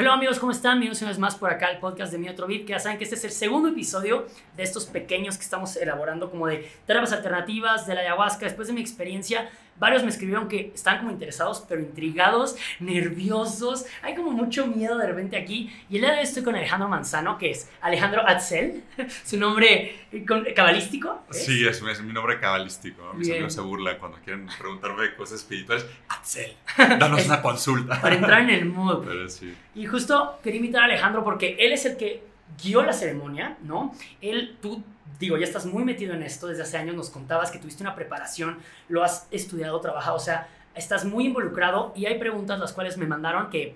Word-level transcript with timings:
Hola 0.00 0.12
amigos, 0.12 0.38
¿cómo 0.38 0.52
están? 0.52 0.74
Bienvenidos 0.74 1.02
una 1.02 1.10
vez 1.10 1.18
más 1.18 1.34
por 1.34 1.50
acá 1.50 1.66
al 1.66 1.80
podcast 1.80 2.12
de 2.12 2.18
Mi 2.18 2.28
Otro 2.28 2.46
Beat, 2.46 2.60
que 2.60 2.68
ya 2.68 2.78
saben 2.78 2.98
que 2.98 3.04
este 3.04 3.16
es 3.16 3.24
el 3.24 3.32
segundo 3.32 3.70
episodio 3.70 4.28
de 4.56 4.62
estos 4.62 4.86
pequeños 4.86 5.36
que 5.36 5.42
estamos 5.42 5.74
elaborando 5.74 6.30
como 6.30 6.46
de 6.46 6.70
terapias 6.86 7.12
alternativas, 7.12 7.84
de 7.84 7.96
la 7.96 8.02
ayahuasca. 8.02 8.46
Después 8.46 8.68
de 8.68 8.74
mi 8.74 8.80
experiencia, 8.80 9.50
varios 9.78 10.02
me 10.02 10.10
escribieron 10.10 10.48
que 10.48 10.72
están 10.74 10.98
como 10.98 11.10
interesados, 11.10 11.64
pero 11.68 11.80
intrigados, 11.80 12.56
nerviosos. 12.80 13.84
Hay 14.02 14.14
como 14.14 14.30
mucho 14.30 14.66
miedo 14.66 14.96
de 14.98 15.06
repente 15.06 15.36
aquí. 15.36 15.72
Y 15.88 15.96
el 15.96 16.02
día 16.02 16.12
de 16.12 16.18
hoy 16.18 16.24
estoy 16.24 16.42
con 16.42 16.56
Alejandro 16.56 16.88
Manzano, 16.88 17.38
que 17.38 17.50
es 17.50 17.70
Alejandro 17.80 18.26
Atzel, 18.26 18.82
su 19.24 19.38
nombre 19.38 19.96
eh, 20.12 20.24
cabalístico. 20.54 21.22
¿es? 21.30 21.44
Sí, 21.44 21.66
es, 21.66 21.82
es 21.82 22.02
mi 22.02 22.12
nombre 22.12 22.38
cabalístico. 22.38 23.12
Mis 23.14 23.28
Bien. 23.28 23.38
amigos 23.38 23.54
se 23.54 23.60
burlan 23.60 23.98
cuando 23.98 24.18
quieren 24.18 24.48
preguntarme 24.58 25.14
cosas 25.14 25.40
espirituales. 25.40 25.86
Axel, 26.08 26.52
danos 26.76 27.26
una 27.26 27.42
consulta. 27.42 28.00
Para 28.00 28.14
entrar 28.14 28.42
en 28.42 28.50
el 28.50 28.64
mood. 28.66 29.04
Pero 29.04 29.28
sí. 29.28 29.54
Y 29.74 29.86
justo 29.86 30.38
quería 30.42 30.58
invitar 30.58 30.82
a 30.82 30.84
Alejandro 30.86 31.24
porque 31.24 31.56
él 31.58 31.72
es 31.72 31.84
el 31.86 31.96
que 31.96 32.27
guió 32.62 32.82
la 32.82 32.92
ceremonia, 32.92 33.56
¿no? 33.62 33.94
Él, 34.20 34.56
tú, 34.60 34.82
digo, 35.18 35.36
ya 35.36 35.44
estás 35.44 35.66
muy 35.66 35.84
metido 35.84 36.14
en 36.14 36.22
esto 36.22 36.46
desde 36.46 36.62
hace 36.62 36.78
años, 36.78 36.96
nos 36.96 37.10
contabas 37.10 37.50
que 37.50 37.58
tuviste 37.58 37.82
una 37.82 37.94
preparación, 37.94 38.58
lo 38.88 39.04
has 39.04 39.26
estudiado, 39.30 39.80
trabajado, 39.80 40.16
o 40.16 40.20
sea, 40.20 40.48
estás 40.74 41.04
muy 41.04 41.26
involucrado 41.26 41.92
y 41.96 42.06
hay 42.06 42.18
preguntas 42.18 42.58
las 42.58 42.72
cuales 42.72 42.96
me 42.96 43.06
mandaron 43.06 43.50
que 43.50 43.74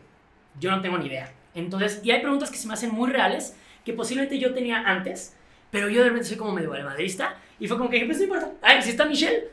yo 0.61 0.71
no 0.71 0.81
tengo 0.81 0.99
ni 0.99 1.07
idea. 1.07 1.33
Entonces, 1.55 2.01
y 2.03 2.11
hay 2.11 2.21
preguntas 2.21 2.51
que 2.51 2.57
se 2.57 2.67
me 2.67 2.75
hacen 2.75 2.91
muy 2.91 3.11
reales, 3.11 3.57
que 3.85 3.93
posiblemente 3.93 4.39
yo 4.39 4.55
tenía 4.55 4.79
antes, 4.87 5.37
pero 5.71 5.89
yo 5.89 6.01
de 6.03 6.09
repente 6.09 6.29
soy 6.29 6.37
como 6.37 6.53
medio 6.53 6.71
valemadrista 6.71 7.37
y 7.59 7.67
fue 7.67 7.77
como 7.77 7.91
que 7.91 8.05
pues 8.05 8.19
no 8.19 8.25
importa, 8.25 8.53
ay, 8.63 8.83
si 8.83 8.91
está 8.91 9.05
Michelle, 9.05 9.49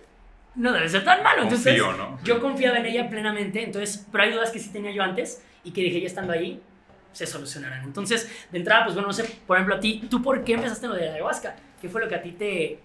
no 0.55 0.71
debe 0.73 0.89
ser 0.89 1.03
tan 1.03 1.23
malo. 1.23 1.43
Entonces, 1.43 1.81
Confío, 1.81 1.97
¿no? 1.97 2.19
yo 2.23 2.39
confiaba 2.39 2.77
en 2.77 2.85
ella 2.85 3.09
plenamente, 3.09 3.63
entonces, 3.63 4.05
pero 4.11 4.23
hay 4.23 4.31
dudas 4.31 4.51
que 4.51 4.59
sí 4.59 4.69
tenía 4.71 4.91
yo 4.91 5.03
antes 5.03 5.43
y 5.63 5.71
que 5.71 5.81
dije, 5.81 6.01
ya 6.01 6.07
estando 6.07 6.33
ahí, 6.33 6.61
se 7.11 7.25
solucionarán. 7.25 7.83
Entonces, 7.83 8.29
de 8.51 8.57
entrada, 8.57 8.85
pues 8.85 8.95
bueno, 8.95 9.07
no 9.07 9.13
sé, 9.13 9.23
por 9.45 9.57
ejemplo, 9.57 9.75
a 9.75 9.79
ti, 9.79 10.07
¿tú 10.09 10.21
por 10.21 10.43
qué 10.43 10.53
empezaste 10.53 10.87
lo 10.87 10.95
de 10.95 11.05
la 11.05 11.13
ayahuasca? 11.13 11.55
¿Qué 11.81 11.89
fue 11.89 12.01
lo 12.01 12.07
que 12.07 12.15
a 12.15 12.21
ti 12.21 12.31
te, 12.33 12.79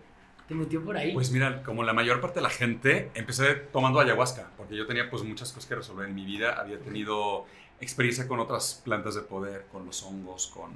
te 0.48 0.55
metió 0.55 0.84
por 0.84 0.97
ahí? 0.97 1.12
Pues 1.12 1.31
mira, 1.31 1.62
como 1.62 1.83
la 1.83 1.92
mayor 1.92 2.20
parte 2.20 2.36
de 2.36 2.42
la 2.42 2.50
gente, 2.50 3.11
empecé 3.14 3.55
tomando 3.55 4.00
ayahuasca, 4.00 4.50
porque 4.56 4.77
yo 4.77 4.86
tenía 4.86 5.11
pues 5.11 5.22
muchas 5.22 5.53
cosas 5.53 5.69
que 5.69 5.75
resolver 5.75 6.08
en 6.08 6.14
mi 6.14 6.25
vida. 6.25 6.55
Había 6.58 6.78
tenido 6.78 7.47
experiencia 7.81 8.27
con 8.28 8.41
otras 8.41 8.81
plantas 8.84 9.14
de 9.14 9.22
poder, 9.22 9.66
con 9.70 9.86
los 9.86 10.03
hongos, 10.03 10.47
con, 10.48 10.72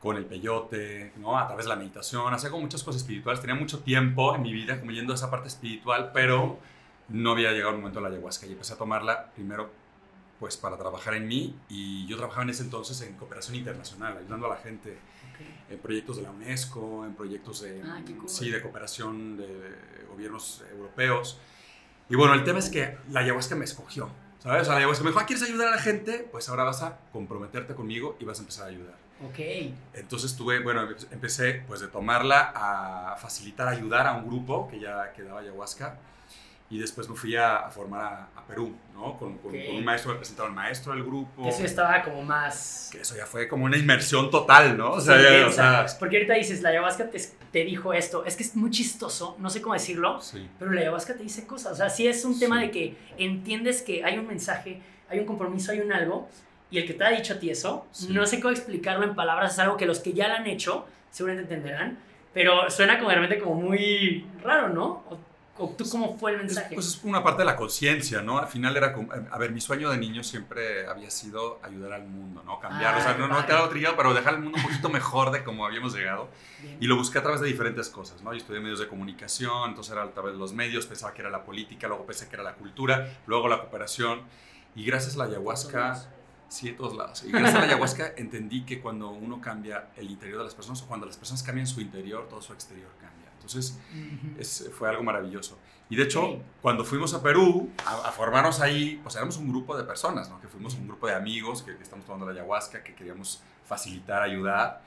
con 0.00 0.16
el 0.16 0.24
peyote, 0.24 1.12
¿no? 1.16 1.38
A 1.38 1.46
través 1.46 1.66
de 1.66 1.70
la 1.70 1.76
meditación, 1.76 2.32
hacía 2.32 2.50
como 2.50 2.62
muchas 2.62 2.82
cosas 2.82 3.02
espirituales. 3.02 3.40
Tenía 3.40 3.56
mucho 3.56 3.80
tiempo 3.80 4.34
en 4.34 4.42
mi 4.42 4.52
vida 4.52 4.78
como 4.78 4.92
yendo 4.92 5.12
a 5.12 5.16
esa 5.16 5.30
parte 5.30 5.48
espiritual, 5.48 6.10
pero 6.14 6.58
no 7.08 7.32
había 7.32 7.52
llegado 7.52 7.70
el 7.70 7.78
momento 7.78 8.00
de 8.00 8.08
la 8.08 8.14
ayahuasca 8.14 8.46
y 8.46 8.52
empecé 8.52 8.74
a 8.74 8.78
tomarla 8.78 9.30
primero 9.34 9.70
pues 10.42 10.56
para 10.56 10.76
trabajar 10.76 11.14
en 11.14 11.28
mí 11.28 11.54
y 11.68 12.04
yo 12.08 12.16
trabajaba 12.16 12.42
en 12.42 12.50
ese 12.50 12.64
entonces 12.64 13.00
en 13.02 13.14
cooperación 13.14 13.54
internacional, 13.54 14.16
ayudando 14.18 14.46
a 14.46 14.48
la 14.48 14.56
gente 14.56 14.98
Ok. 15.30 15.70
en 15.70 15.78
proyectos 15.78 16.16
de 16.16 16.22
la 16.22 16.32
UNESCO, 16.32 17.04
en 17.06 17.14
proyectos 17.14 17.60
de, 17.60 17.80
Ah, 17.84 18.00
cool. 18.04 18.28
sí, 18.28 18.50
de 18.50 18.60
cooperación 18.60 19.36
de 19.36 19.46
gobiernos 20.10 20.64
europeos. 20.72 21.38
Y 22.08 22.16
bueno, 22.16 22.34
el 22.34 22.42
tema 22.42 22.58
es 22.58 22.70
que 22.70 22.98
la 23.10 23.20
ayahuasca 23.20 23.54
me 23.54 23.64
escogió, 23.64 24.10
¿sabes? 24.40 24.62
O 24.62 24.64
sea, 24.64 24.72
la 24.72 24.78
ayahuasca 24.78 25.04
me 25.04 25.10
dijo, 25.10 25.20
"Ah, 25.20 25.26
¿quieres 25.26 25.44
ayudar 25.48 25.68
a 25.68 25.76
la 25.76 25.80
gente? 25.80 26.28
Pues 26.32 26.48
ahora 26.48 26.64
vas 26.64 26.82
a 26.82 26.98
comprometerte 27.12 27.76
conmigo 27.76 28.16
y 28.18 28.24
vas 28.24 28.38
a 28.38 28.40
empezar 28.42 28.64
a 28.64 28.70
ayudar. 28.70 28.96
Ok. 29.24 29.38
Entonces 29.94 30.34
tuve, 30.34 30.58
bueno, 30.58 30.88
empecé 31.12 31.62
pues 31.68 31.78
de 31.78 31.86
tomarla 31.86 32.52
a 32.52 33.14
facilitar, 33.16 33.68
ayudar 33.68 34.08
a 34.08 34.14
un 34.16 34.26
grupo 34.26 34.66
que 34.68 34.80
ya 34.80 35.12
que 35.12 35.22
daba 35.22 35.38
ayahuasca 35.38 35.98
y 36.74 36.78
después 36.78 37.08
me 37.08 37.14
fui 37.14 37.36
a, 37.36 37.56
a 37.56 37.70
formar 37.70 38.02
a, 38.02 38.28
a 38.40 38.46
Perú, 38.46 38.74
¿no? 38.94 39.18
Con, 39.18 39.36
con- 39.38 39.50
Ok. 39.54 39.66
con 39.66 39.76
un 39.76 39.84
maestro, 39.84 40.12
me 40.12 40.16
presentaron 40.18 40.52
al 40.52 40.56
maestro 40.56 40.92
del 40.94 41.04
grupo. 41.04 41.46
Eso 41.46 41.64
estaba 41.64 42.02
como 42.02 42.22
más... 42.22 42.88
Que 42.90 43.00
eso 43.02 43.14
ya 43.16 43.26
fue 43.26 43.46
como 43.46 43.64
una 43.66 43.76
inmersión 43.76 44.30
total, 44.30 44.76
¿no? 44.78 44.92
O 44.92 45.00
sea, 45.00 45.16
Sí, 45.18 45.22
ya, 45.40 45.46
o 45.46 45.50
sea, 45.52 45.86
porque 45.98 46.16
ahorita 46.16 46.34
dices, 46.34 46.62
la 46.62 46.70
ayahuasca 46.70 47.10
te, 47.10 47.20
te 47.50 47.64
dijo 47.64 47.92
esto. 47.92 48.24
Es 48.24 48.36
que 48.36 48.42
es 48.44 48.56
muy 48.56 48.70
chistoso, 48.70 49.36
no 49.38 49.50
sé 49.50 49.60
cómo 49.60 49.74
decirlo, 49.74 50.20
sí. 50.20 50.48
pero 50.58 50.72
la 50.72 50.80
ayahuasca 50.80 51.14
te 51.14 51.22
dice 51.22 51.46
cosas. 51.46 51.72
O 51.72 51.76
sea, 51.76 51.90
sí 51.90 52.06
es 52.06 52.24
un 52.24 52.38
tema 52.38 52.58
Sí. 52.60 52.66
de 52.66 52.70
que 52.70 52.96
entiendes 53.18 53.82
que 53.82 54.02
hay 54.04 54.16
un 54.18 54.26
mensaje, 54.26 54.80
hay 55.10 55.18
un 55.18 55.26
compromiso, 55.26 55.72
hay 55.72 55.80
un 55.80 55.92
algo, 55.92 56.28
y 56.70 56.78
el 56.78 56.86
que 56.86 56.94
te 56.94 57.04
ha 57.04 57.10
dicho 57.10 57.34
a 57.34 57.38
ti 57.38 57.50
eso, 57.50 57.86
no 58.08 58.24
sé 58.24 58.40
cómo 58.40 58.50
explicarlo 58.52 59.04
en 59.04 59.14
palabras, 59.14 59.52
es 59.52 59.58
algo 59.58 59.76
que 59.76 59.84
los 59.84 60.00
que 60.00 60.14
ya 60.14 60.26
lo 60.28 60.34
han 60.34 60.46
hecho 60.46 60.86
seguramente 61.10 61.52
entenderán, 61.54 61.98
pero 62.32 62.70
suena 62.70 62.96
como 62.96 63.10
de 63.10 63.16
repente 63.16 63.38
como 63.44 63.56
muy 63.60 64.24
raro, 64.42 64.70
¿no? 64.70 65.04
O 65.10 65.18
tú 65.56 65.84
cómo 65.90 66.16
fue 66.16 66.32
el 66.32 66.38
Es, 66.40 66.46
mensaje. 66.46 66.74
pues 66.74 66.86
es 66.86 67.00
una 67.04 67.22
parte 67.22 67.42
de 67.42 67.44
la 67.46 67.56
conciencia, 67.56 68.22
¿no? 68.22 68.38
Al 68.38 68.48
final 68.48 68.76
era 68.76 68.92
como, 68.92 69.10
a 69.12 69.38
ver, 69.38 69.52
mi 69.52 69.60
sueño 69.60 69.90
de 69.90 69.98
niño 69.98 70.24
siempre 70.24 70.86
había 70.86 71.10
sido 71.10 71.60
ayudar 71.62 71.92
al 71.92 72.04
mundo, 72.06 72.42
¿no? 72.44 72.58
Cambiar, 72.58 72.94
Ah, 72.94 72.98
o 72.98 73.02
sea, 73.02 73.14
no, 73.14 73.28
no 73.28 73.34
padre. 73.34 73.46
te 73.48 73.52
lo 73.54 73.68
trillado, 73.68 73.96
pero 73.96 74.14
dejar 74.14 74.34
el 74.34 74.40
mundo 74.40 74.58
un 74.58 74.64
poquito 74.64 74.88
mejor 74.88 75.30
de 75.30 75.44
como 75.44 75.64
habíamos 75.66 75.94
llegado. 75.94 76.28
Bien. 76.62 76.78
Y 76.80 76.86
lo 76.86 76.96
busqué 76.96 77.18
a 77.18 77.22
través 77.22 77.40
de 77.40 77.48
diferentes 77.48 77.88
cosas, 77.90 78.22
¿no? 78.22 78.32
Yo 78.32 78.38
estudié 78.38 78.60
medios 78.60 78.78
de 78.80 78.88
comunicación, 78.88 79.68
entonces 79.70 79.92
era 79.92 80.02
a 80.04 80.10
través 80.10 80.32
de 80.32 80.38
los 80.38 80.52
medios, 80.52 80.86
pensaba 80.86 81.12
que 81.12 81.20
era 81.22 81.30
la 81.30 81.44
política, 81.44 81.86
luego 81.86 82.06
pensé 82.06 82.28
que 82.28 82.34
era 82.36 82.42
la 82.42 82.54
cultura, 82.54 83.20
luego 83.26 83.46
la 83.48 83.58
cooperación. 83.58 84.22
Y 84.74 84.84
gracias 84.86 85.16
a 85.16 85.18
la 85.18 85.24
ayahuasca, 85.24 86.08
sí, 86.48 86.68
de 86.70 86.72
todos 86.76 86.96
lados. 86.96 87.24
Y 87.24 87.30
gracias 87.30 87.54
a 87.54 87.58
la 87.58 87.64
ayahuasca 87.66 88.12
entendí 88.16 88.64
que 88.64 88.80
cuando 88.80 89.10
uno 89.10 89.40
cambia 89.40 89.88
el 89.96 90.10
interior 90.10 90.38
de 90.38 90.44
las 90.44 90.54
personas, 90.54 90.80
o 90.82 90.86
cuando 90.86 91.04
las 91.06 91.16
personas 91.18 91.42
cambian 91.42 91.66
su 91.66 91.80
interior, 91.82 92.26
todo 92.28 92.40
su 92.40 92.52
exterior 92.54 92.88
Entonces, 93.44 93.78
es- 94.38 94.70
fue 94.76 94.88
algo 94.88 95.02
maravilloso. 95.02 95.58
Y 95.90 95.96
de 95.96 96.04
hecho, 96.04 96.40
cuando 96.62 96.84
fuimos 96.84 97.12
a 97.12 97.22
Perú 97.22 97.70
a, 97.84 98.08
a 98.08 98.12
formarnos 98.12 98.60
ahí, 98.60 98.98
pues 99.02 99.14
éramos 99.16 99.36
un 99.36 99.48
grupo 99.50 99.76
de 99.76 99.84
personas, 99.84 100.30
¿no? 100.30 100.40
Que 100.40 100.48
fuimos 100.48 100.74
un 100.74 100.86
grupo 100.88 101.06
de 101.06 101.14
amigos 101.14 101.62
que, 101.62 101.76
que 101.76 101.82
estamos 101.82 102.06
tomando 102.06 102.24
la 102.26 102.32
ayahuasca, 102.32 102.82
que 102.82 102.94
queríamos 102.94 103.42
facilitar, 103.66 104.22
ayudar. 104.22 104.82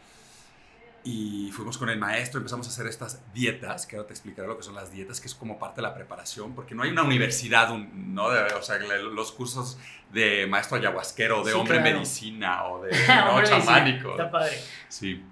Y 1.07 1.51
fuimos 1.51 1.77
con 1.77 1.89
el 1.89 1.99
maestro, 1.99 2.39
empezamos 2.39 2.65
a 2.65 2.71
hacer 2.71 2.87
estas 2.87 3.21
dietas, 3.31 3.85
que 3.85 3.95
ahora 3.95 4.07
te 4.07 4.13
explicaré 4.13 4.47
lo 4.47 4.57
que 4.57 4.63
son 4.63 4.73
las 4.73 4.91
dietas, 4.91 5.21
que 5.21 5.27
es 5.27 5.35
como 5.35 5.59
parte 5.59 5.75
de 5.75 5.83
la 5.83 5.93
preparación, 5.93 6.55
porque 6.55 6.73
no 6.73 6.81
hay 6.81 6.89
una 6.89 7.03
universidad, 7.03 7.69
un- 7.71 8.15
¿no? 8.15 8.31
De- 8.31 8.41
o 8.55 8.61
sea, 8.63 8.79
los 8.79 9.31
cursos 9.31 9.77
de 10.11 10.47
maestro 10.47 10.77
ayahuasquero, 10.77 11.43
de 11.43 11.51
Sí, 11.51 11.57
hombre 11.59 11.75
en 11.77 11.81
claro. 11.83 11.97
medicina 11.97 12.65
o 12.65 12.81
de 12.81 12.89
¿no? 13.07 13.43
chamánico. 13.43 14.11
Está 14.11 14.31
padre. 14.31 14.59
Sí. 14.89 15.23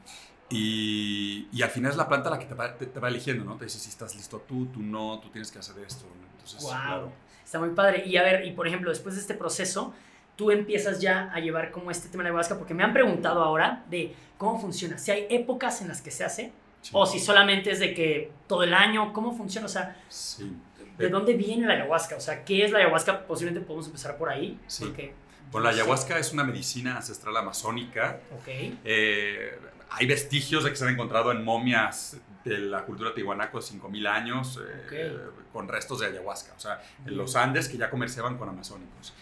Y, 0.53 1.47
y 1.51 1.61
al 1.61 1.69
final 1.69 1.91
es 1.91 1.97
la 1.97 2.07
planta 2.07 2.29
la 2.29 2.39
que 2.39 2.45
te 2.45 2.53
va, 2.53 2.75
te- 2.77 2.85
te 2.85 2.99
va 2.99 3.07
eligiendo, 3.09 3.43
¿no? 3.43 3.57
Te 3.57 3.65
dice 3.65 3.79
si 3.79 3.89
estás 3.89 4.15
listo 4.15 4.43
tú, 4.47 4.67
tú 4.67 4.81
no, 4.81 5.19
tú 5.19 5.29
tienes 5.29 5.51
que 5.51 5.59
hacer 5.59 5.75
esto. 5.85 6.05
¿no? 6.05 6.27
Entonces, 6.31 6.61
Wow. 6.61 6.71
claro. 6.71 7.11
Está 7.43 7.59
muy 7.59 7.69
padre. 7.69 8.03
Y 8.05 8.17
a 8.17 8.23
ver, 8.23 8.45
y 8.45 8.51
por 8.51 8.67
ejemplo, 8.67 8.89
después 8.89 9.15
de 9.15 9.21
este 9.21 9.33
proceso, 9.33 9.93
tú 10.35 10.51
empiezas 10.51 10.99
ya 10.99 11.31
a 11.33 11.39
llevar 11.39 11.71
como 11.71 11.91
este 11.91 12.07
tema 12.09 12.23
de 12.23 12.29
la 12.29 12.29
ayahuasca, 12.31 12.57
porque 12.57 12.73
me 12.73 12.83
han 12.83 12.93
preguntado 12.93 13.43
ahora 13.43 13.83
de 13.89 14.15
cómo 14.37 14.59
funciona, 14.59 14.97
si 14.97 15.11
hay 15.11 15.27
épocas 15.29 15.81
en 15.81 15.87
las 15.89 16.01
que 16.01 16.11
se 16.11 16.23
hace, 16.23 16.51
Sí. 16.81 16.91
o 16.93 17.05
si 17.05 17.19
solamente 17.19 17.71
es 17.71 17.79
de 17.79 17.93
que 17.93 18.31
todo 18.47 18.63
el 18.63 18.73
año, 18.73 19.13
cómo 19.13 19.35
funciona, 19.37 19.67
o 19.67 19.69
sea, 19.69 19.95
Sí. 20.09 20.51
¿de 20.97 21.07
dónde 21.09 21.33
viene 21.33 21.65
la 21.65 21.75
ayahuasca? 21.75 22.17
O 22.17 22.19
sea, 22.19 22.43
¿qué 22.43 22.65
es 22.65 22.71
la 22.71 22.79
ayahuasca? 22.79 23.25
Posiblemente 23.25 23.65
podemos 23.65 23.85
empezar 23.87 24.17
por 24.17 24.29
ahí, 24.29 24.59
Sí. 24.67 24.83
porque... 24.85 25.13
Bueno, 25.51 25.65
la 25.65 25.69
no 25.71 25.75
sé. 25.77 25.81
ayahuasca 25.81 26.17
es 26.17 26.33
una 26.33 26.43
medicina 26.43 26.95
ancestral 26.97 27.37
amazónica. 27.37 28.19
Ok, 28.37 28.47
Eh, 28.83 29.57
hay 29.93 30.05
vestigios 30.05 30.63
de 30.63 30.71
que 30.71 30.75
se 30.75 30.85
han 30.85 30.91
encontrado 30.91 31.31
en 31.31 31.43
momias 31.43 32.17
de 32.43 32.57
la 32.57 32.85
cultura 32.85 33.13
tihuanaco 33.13 33.59
de 33.59 33.65
5.000 33.65 34.07
años 34.07 34.59
eh, 34.61 34.87
eh, 34.91 35.17
con 35.51 35.67
restos 35.67 35.99
de 35.99 36.07
ayahuasca. 36.07 36.53
O 36.55 36.59
sea, 36.59 36.81
en 37.05 37.15
los 37.15 37.35
Andes 37.35 37.69
que 37.69 37.77
ya 37.77 37.89
comerciaban 37.89 38.37
con 38.37 38.49
amazónicos. 38.49 39.13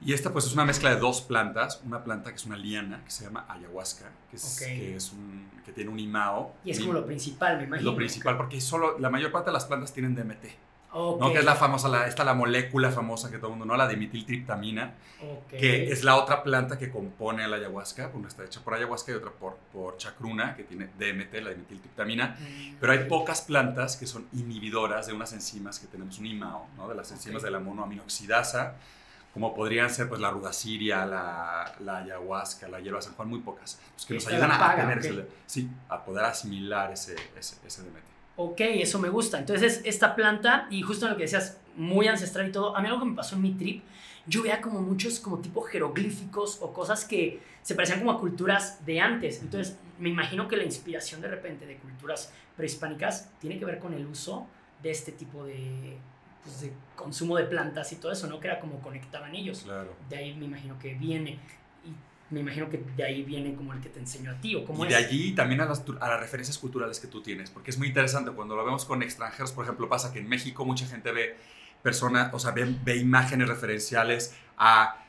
Y 0.00 0.12
esta 0.12 0.32
pues 0.32 0.46
es 0.46 0.52
una 0.52 0.64
mezcla 0.64 0.94
de 0.94 1.00
dos 1.00 1.20
plantas. 1.20 1.82
Una 1.84 2.02
planta 2.04 2.30
que 2.30 2.36
es 2.36 2.46
una 2.46 2.56
liana 2.56 3.02
que 3.04 3.10
se 3.10 3.24
llama 3.24 3.46
ayahuasca, 3.48 4.10
que, 4.30 4.36
es, 4.36 4.64
que, 4.64 4.96
es 4.96 5.12
un, 5.12 5.48
que 5.64 5.72
tiene 5.72 5.90
un 5.90 5.98
imao. 5.98 6.54
y 6.64 6.70
es 6.70 6.80
como 6.80 6.92
lo 6.92 7.04
principal, 7.04 7.58
me 7.58 7.64
imagino. 7.64 7.90
lo 7.90 7.96
principal, 7.96 8.36
porque 8.36 8.60
solo 8.60 8.98
la 8.98 9.10
mayor 9.10 9.32
parte 9.32 9.50
de 9.50 9.54
las 9.54 9.66
plantas 9.66 9.92
tienen 9.92 10.14
DMT, 10.14 10.46
Ok, 10.90 11.20
¿no? 11.20 11.32
Que 11.32 11.40
es 11.40 11.44
la 11.44 11.54
famosa, 11.54 11.88
la, 11.88 12.06
esta 12.06 12.24
la 12.24 12.32
molécula 12.32 12.90
famosa 12.90 13.30
que 13.30 13.36
todo 13.36 13.48
el 13.48 13.58
mundo, 13.58 13.66
¿no? 13.66 13.76
La 13.76 13.86
dimetiltriptamina, 13.86 14.94
ok. 15.20 15.50
que 15.50 15.92
es 15.92 16.02
la 16.02 16.16
otra 16.16 16.42
planta 16.42 16.78
que 16.78 16.90
compone 16.90 17.44
a 17.44 17.48
la 17.48 17.56
ayahuasca. 17.56 18.10
Una 18.14 18.28
está 18.28 18.44
hecha 18.44 18.60
por 18.62 18.74
ayahuasca 18.74 19.12
y 19.12 19.14
otra 19.16 19.30
por, 19.30 19.56
por 19.72 19.98
chacruna, 19.98 20.56
que 20.56 20.64
tiene 20.64 20.86
DMT, 20.86 21.34
la 21.42 21.50
dimetiltriptamina. 21.50 22.36
Mm, 22.38 22.76
Pero 22.80 22.92
hay 22.92 23.04
pocas 23.04 23.42
plantas 23.42 23.96
que 23.96 24.06
son 24.06 24.26
inhibidoras 24.32 25.06
de 25.06 25.12
unas 25.12 25.32
enzimas 25.34 25.78
que 25.78 25.86
tenemos 25.88 26.18
un 26.18 26.26
IMAO, 26.26 26.68
¿no? 26.76 26.88
De 26.88 26.94
las 26.94 27.10
enzimas 27.12 27.42
de 27.42 27.50
la 27.50 27.60
monoaminoxidasa, 27.60 28.76
como 29.34 29.54
podrían 29.54 29.90
ser 29.90 30.08
pues 30.08 30.20
la 30.20 30.30
rudaciria, 30.30 31.04
la, 31.04 31.74
la 31.80 31.98
ayahuasca, 31.98 32.66
la 32.66 32.80
hierba 32.80 33.02
San 33.02 33.12
Juan, 33.14 33.28
muy 33.28 33.40
pocas. 33.40 33.78
Pues 33.94 34.06
que 34.06 34.14
nos 34.14 34.26
ayudan 34.26 34.52
a, 34.52 34.58
paga, 34.58 34.82
tener 34.82 34.98
ese, 34.98 35.28
sí, 35.46 35.68
a 35.88 36.02
poder 36.02 36.24
asimilar 36.24 36.90
ese, 36.92 37.14
ese, 37.36 37.56
ese 37.66 37.82
DMT. 37.82 38.07
Ok, 38.40 38.60
eso 38.60 39.00
me 39.00 39.08
gusta. 39.08 39.36
Entonces, 39.40 39.80
esta 39.84 40.14
planta, 40.14 40.68
y 40.70 40.80
justo 40.82 41.06
en 41.06 41.10
lo 41.10 41.16
que 41.16 41.24
decías, 41.24 41.58
muy 41.74 42.06
ancestral 42.06 42.48
y 42.48 42.52
todo, 42.52 42.76
a 42.76 42.80
mí 42.80 42.86
algo 42.86 43.00
que 43.00 43.06
me 43.06 43.16
pasó 43.16 43.34
en 43.34 43.42
mi 43.42 43.54
trip, 43.54 43.82
yo 44.28 44.44
veía 44.44 44.60
como 44.60 44.80
muchos 44.80 45.18
como 45.18 45.38
tipo 45.38 45.60
jeroglíficos 45.62 46.58
o 46.60 46.72
cosas 46.72 47.04
que 47.04 47.40
se 47.62 47.74
parecían 47.74 47.98
como 47.98 48.12
a 48.12 48.20
culturas 48.20 48.86
de 48.86 49.00
antes. 49.00 49.42
Entonces, 49.42 49.76
me 49.98 50.08
imagino 50.08 50.46
que 50.46 50.56
la 50.56 50.62
inspiración 50.62 51.20
de 51.20 51.26
repente 51.26 51.66
de 51.66 51.78
culturas 51.78 52.32
prehispánicas 52.56 53.28
tiene 53.40 53.58
que 53.58 53.64
ver 53.64 53.80
con 53.80 53.92
el 53.92 54.06
uso 54.06 54.46
de 54.84 54.92
este 54.92 55.10
tipo 55.10 55.44
de, 55.44 55.96
pues, 56.44 56.60
de 56.60 56.72
consumo 56.94 57.36
de 57.36 57.44
plantas 57.44 57.92
y 57.92 57.96
todo 57.96 58.12
eso, 58.12 58.28
¿no? 58.28 58.38
Que 58.38 58.46
era 58.46 58.60
como 58.60 58.78
conectaban 58.80 59.34
ellos. 59.34 59.62
Claro. 59.64 59.96
De 60.08 60.16
ahí 60.16 60.34
me 60.34 60.44
imagino 60.44 60.78
que 60.78 60.94
viene. 60.94 61.40
Me 62.30 62.40
imagino 62.40 62.68
que 62.68 62.82
de 62.96 63.04
ahí 63.04 63.22
viene 63.22 63.54
como 63.54 63.72
el 63.72 63.80
que 63.80 63.88
te 63.88 64.00
enseñó 64.00 64.32
a 64.32 64.40
ti 64.40 64.54
o 64.54 64.64
cómo 64.64 64.84
y 64.84 64.88
es. 64.88 64.92
de 64.92 64.96
allí 64.96 65.32
también 65.32 65.60
a 65.62 65.66
las, 65.66 65.82
a 66.00 66.08
las 66.08 66.20
referencias 66.20 66.58
culturales 66.58 67.00
que 67.00 67.06
tú 67.06 67.22
tienes, 67.22 67.50
porque 67.50 67.70
es 67.70 67.78
muy 67.78 67.88
interesante 67.88 68.30
cuando 68.32 68.54
lo 68.54 68.64
vemos 68.64 68.84
con 68.84 69.02
extranjeros, 69.02 69.52
por 69.52 69.64
ejemplo, 69.64 69.88
pasa 69.88 70.12
que 70.12 70.18
en 70.18 70.28
México 70.28 70.64
mucha 70.64 70.86
gente 70.86 71.10
ve 71.12 71.36
personas, 71.82 72.32
o 72.34 72.38
sea, 72.38 72.50
ve, 72.50 72.76
ve 72.84 72.96
imágenes 72.96 73.48
referenciales 73.48 74.34
a 74.58 75.07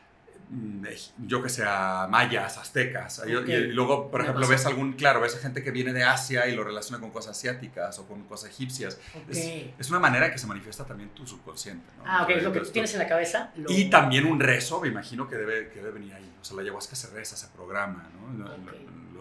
yo 1.19 1.44
que 1.44 1.50
sé, 1.50 1.63
a 1.66 2.07
mayas, 2.10 2.57
aztecas. 2.57 3.22
Y- 3.28 3.31
luego, 3.68 4.10
por 4.10 4.22
Me 4.22 4.25
ejemplo, 4.25 4.48
ves 4.48 4.66
algún, 4.66 4.94
claro, 4.94 5.22
ves 5.22 5.36
a 5.36 5.40
gente 5.40 5.63
que 5.63 5.72
viene 5.72 5.94
de 5.94 6.04
Asia 6.04 6.48
y 6.48 6.56
lo 6.56 6.63
relaciona 6.63 7.00
con 7.00 7.12
cosas 7.12 7.38
asiáticas 7.38 8.00
o 8.00 8.07
con 8.07 8.24
cosas 8.24 8.50
egipcias. 8.50 8.98
Es, 9.30 9.38
es 9.78 9.90
una 9.90 10.00
manera 10.00 10.31
que 10.31 10.38
se 10.40 10.48
manifiesta 10.48 10.86
también 10.86 11.10
tu 11.10 11.28
subconsciente. 11.28 11.86
¿no? 11.98 12.04
Ah, 12.06 12.24
ok, 12.24 12.30
es 12.31 12.44
lo 12.44 12.51
que 12.51 12.62
tú 12.62 12.69
tienes 12.72 12.92
en 12.94 13.00
la 13.00 13.07
cabeza. 13.07 13.51
lo- 13.57 13.69
y 13.72 13.90
también 13.90 14.25
un 14.25 14.40
rezo, 14.40 14.81
me 14.81 14.88
imagino 14.88 15.28
que 15.30 15.36
debe, 15.36 15.69
que 15.69 15.75
debe 15.81 15.92
venir 15.92 16.13
ahí. 16.13 16.31
O 16.42 16.44
sea, 16.44 16.56
la 16.56 16.63
ayahuasca 16.63 16.96
se 16.96 17.07
reza, 17.12 17.36
se 17.36 17.48
programa, 17.50 18.10
¿no? 18.38 18.48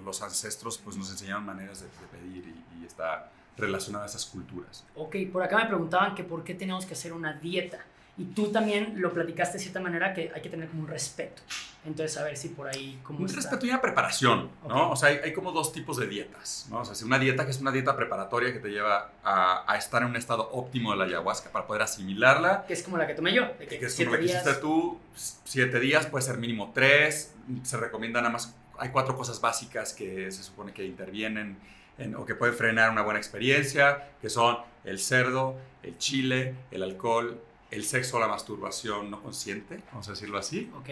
Los 0.02 0.22
ancestros 0.22 0.78
pues 0.78 0.96
nos 0.96 1.10
enseñaron 1.10 1.44
maneras 1.44 1.80
de, 1.80 1.86
de 1.86 2.06
pedir 2.10 2.44
y, 2.48 2.82
y 2.82 2.86
está 2.86 3.30
relacionada 3.58 4.04
a 4.04 4.08
esas 4.08 4.24
culturas. 4.24 4.86
Ok, 4.94 5.16
por 5.30 5.42
acá 5.42 5.58
me 5.58 5.66
preguntaban 5.66 6.14
que 6.14 6.24
por 6.24 6.44
qué 6.44 6.54
tenemos 6.54 6.86
que 6.86 6.94
hacer 6.94 7.12
una 7.12 7.34
dieta. 7.34 7.84
Y 8.18 8.24
tú 8.24 8.50
también 8.50 8.94
lo 9.00 9.12
platicaste 9.12 9.58
de 9.58 9.62
cierta 9.62 9.80
manera 9.80 10.12
que 10.12 10.32
hay 10.34 10.42
que 10.42 10.48
tener 10.50 10.68
como 10.68 10.82
un 10.82 10.88
respeto. 10.88 11.40
Entonces, 11.86 12.16
a 12.18 12.24
ver 12.24 12.36
si 12.36 12.48
por 12.48 12.66
ahí... 12.66 12.98
¿cómo 13.04 13.20
Un 13.20 13.26
está? 13.26 13.36
respeto 13.36 13.64
y 13.66 13.68
una 13.70 13.80
preparación, 13.80 14.50
¿no? 14.66 14.86
Ok. 14.88 14.92
O 14.92 14.96
sea, 14.96 15.10
hay, 15.10 15.18
hay 15.22 15.32
como 15.32 15.52
dos 15.52 15.72
tipos 15.72 15.96
de 15.98 16.08
dietas, 16.08 16.66
¿no? 16.68 16.80
O 16.80 16.84
sea, 16.84 16.96
si 16.96 17.04
una 17.04 17.18
dieta 17.20 17.44
que 17.44 17.52
es 17.52 17.60
una 17.60 17.70
dieta 17.70 17.94
preparatoria 17.96 18.52
que 18.52 18.58
te 18.58 18.68
lleva 18.70 19.12
a, 19.22 19.72
a 19.72 19.78
estar 19.78 20.02
en 20.02 20.08
un 20.08 20.16
estado 20.16 20.50
óptimo 20.50 20.90
de 20.90 20.98
la 20.98 21.04
ayahuasca 21.04 21.50
para 21.52 21.66
poder 21.68 21.82
asimilarla, 21.82 22.64
Que 22.66 22.72
es 22.74 22.82
como 22.82 22.98
la 22.98 23.06
que 23.06 23.14
tomé 23.14 23.32
yo. 23.32 23.42
De 23.58 23.66
que 23.68 23.78
que 23.78 23.86
es 23.86 23.94
como 23.94 24.10
la 24.10 24.18
que 24.18 24.24
días- 24.24 24.42
hiciste 24.42 24.60
tú, 24.60 24.98
siete 25.44 25.78
días, 25.78 26.06
puede 26.06 26.24
ser 26.24 26.38
mínimo 26.38 26.72
tres, 26.74 27.32
se 27.62 27.76
recomienda 27.76 28.20
nada 28.20 28.32
más, 28.32 28.54
hay 28.78 28.88
cuatro 28.90 29.16
cosas 29.16 29.40
básicas 29.40 29.92
que 29.92 30.30
se 30.32 30.42
supone 30.42 30.72
que 30.72 30.84
intervienen 30.84 31.56
en- 31.98 32.16
o 32.16 32.24
que 32.26 32.34
pueden 32.34 32.56
frenar 32.56 32.90
una 32.90 33.02
buena 33.02 33.20
experiencia, 33.20 34.08
que 34.20 34.28
son 34.28 34.58
el 34.84 34.98
cerdo, 34.98 35.56
el 35.84 35.96
chile, 35.98 36.54
el 36.72 36.82
alcohol, 36.82 37.40
el 37.70 37.84
sexo, 37.84 38.18
la 38.18 38.28
masturbación 38.28 39.10
no 39.10 39.22
consciente, 39.22 39.82
vamos 39.90 40.08
a 40.08 40.12
decirlo 40.12 40.38
así. 40.38 40.70
Ok. 40.76 40.88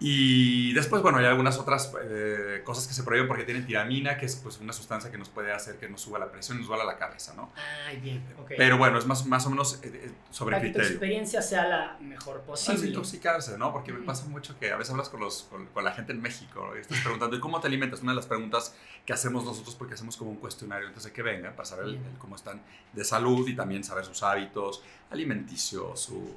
Y 0.00 0.72
después, 0.74 1.02
bueno, 1.02 1.18
hay 1.18 1.24
algunas 1.26 1.56
otras 1.56 1.92
eh, 2.02 2.62
cosas 2.64 2.88
que 2.88 2.92
se 2.94 3.04
prohíben 3.04 3.28
porque 3.28 3.44
tienen 3.44 3.64
tiramina, 3.64 4.18
que 4.18 4.26
es 4.26 4.34
pues 4.36 4.58
una 4.58 4.72
sustancia 4.72 5.10
que 5.10 5.16
nos 5.16 5.28
puede 5.28 5.52
hacer 5.52 5.76
que 5.76 5.88
nos 5.88 6.00
suba 6.02 6.18
la 6.18 6.30
presión 6.32 6.56
y 6.58 6.60
nos 6.60 6.68
duela 6.68 6.84
la 6.84 6.98
cabeza, 6.98 7.32
¿no? 7.34 7.52
Ay, 7.86 7.98
bien, 8.00 8.22
ok. 8.38 8.52
Pero 8.56 8.76
bueno, 8.76 8.98
es 8.98 9.06
más, 9.06 9.24
más 9.26 9.46
o 9.46 9.50
menos 9.50 9.78
eh, 9.84 9.90
eh, 9.94 10.10
sobre 10.30 10.56
Para 10.56 10.62
que 10.62 10.68
tu 10.70 10.74
criterio. 10.74 10.90
experiencia 10.96 11.40
sea 11.40 11.68
la 11.68 11.96
mejor 12.00 12.40
posible. 12.42 12.88
intoxicarse, 12.88 13.56
¿no? 13.56 13.72
Porque 13.72 13.92
me 13.92 14.00
pasa 14.04 14.26
mucho 14.26 14.58
que 14.58 14.72
a 14.72 14.76
veces 14.76 14.90
hablas 14.90 15.08
con, 15.08 15.20
los, 15.20 15.44
con, 15.44 15.66
con 15.66 15.84
la 15.84 15.92
gente 15.92 16.12
en 16.12 16.20
México 16.20 16.66
¿no? 16.68 16.76
y 16.76 16.80
estás 16.80 16.98
preguntando, 17.00 17.36
¿y 17.36 17.40
cómo 17.40 17.60
te 17.60 17.68
alimentas? 17.68 18.02
Una 18.02 18.12
de 18.12 18.16
las 18.16 18.26
preguntas 18.26 18.74
que 19.06 19.12
hacemos 19.12 19.44
nosotros 19.44 19.76
porque 19.76 19.94
hacemos 19.94 20.16
como 20.16 20.32
un 20.32 20.36
cuestionario 20.38 20.88
antes 20.88 21.04
de 21.04 21.12
que 21.12 21.22
vengan 21.22 21.54
para 21.54 21.66
saber 21.66 21.86
el- 21.86 21.94
el 21.94 22.18
cómo 22.18 22.34
están 22.34 22.60
de 22.92 23.04
salud 23.04 23.48
y 23.48 23.54
también 23.54 23.84
saber 23.84 24.04
sus 24.04 24.22
hábitos 24.24 24.82
alimenticios, 25.10 26.00
su... 26.00 26.34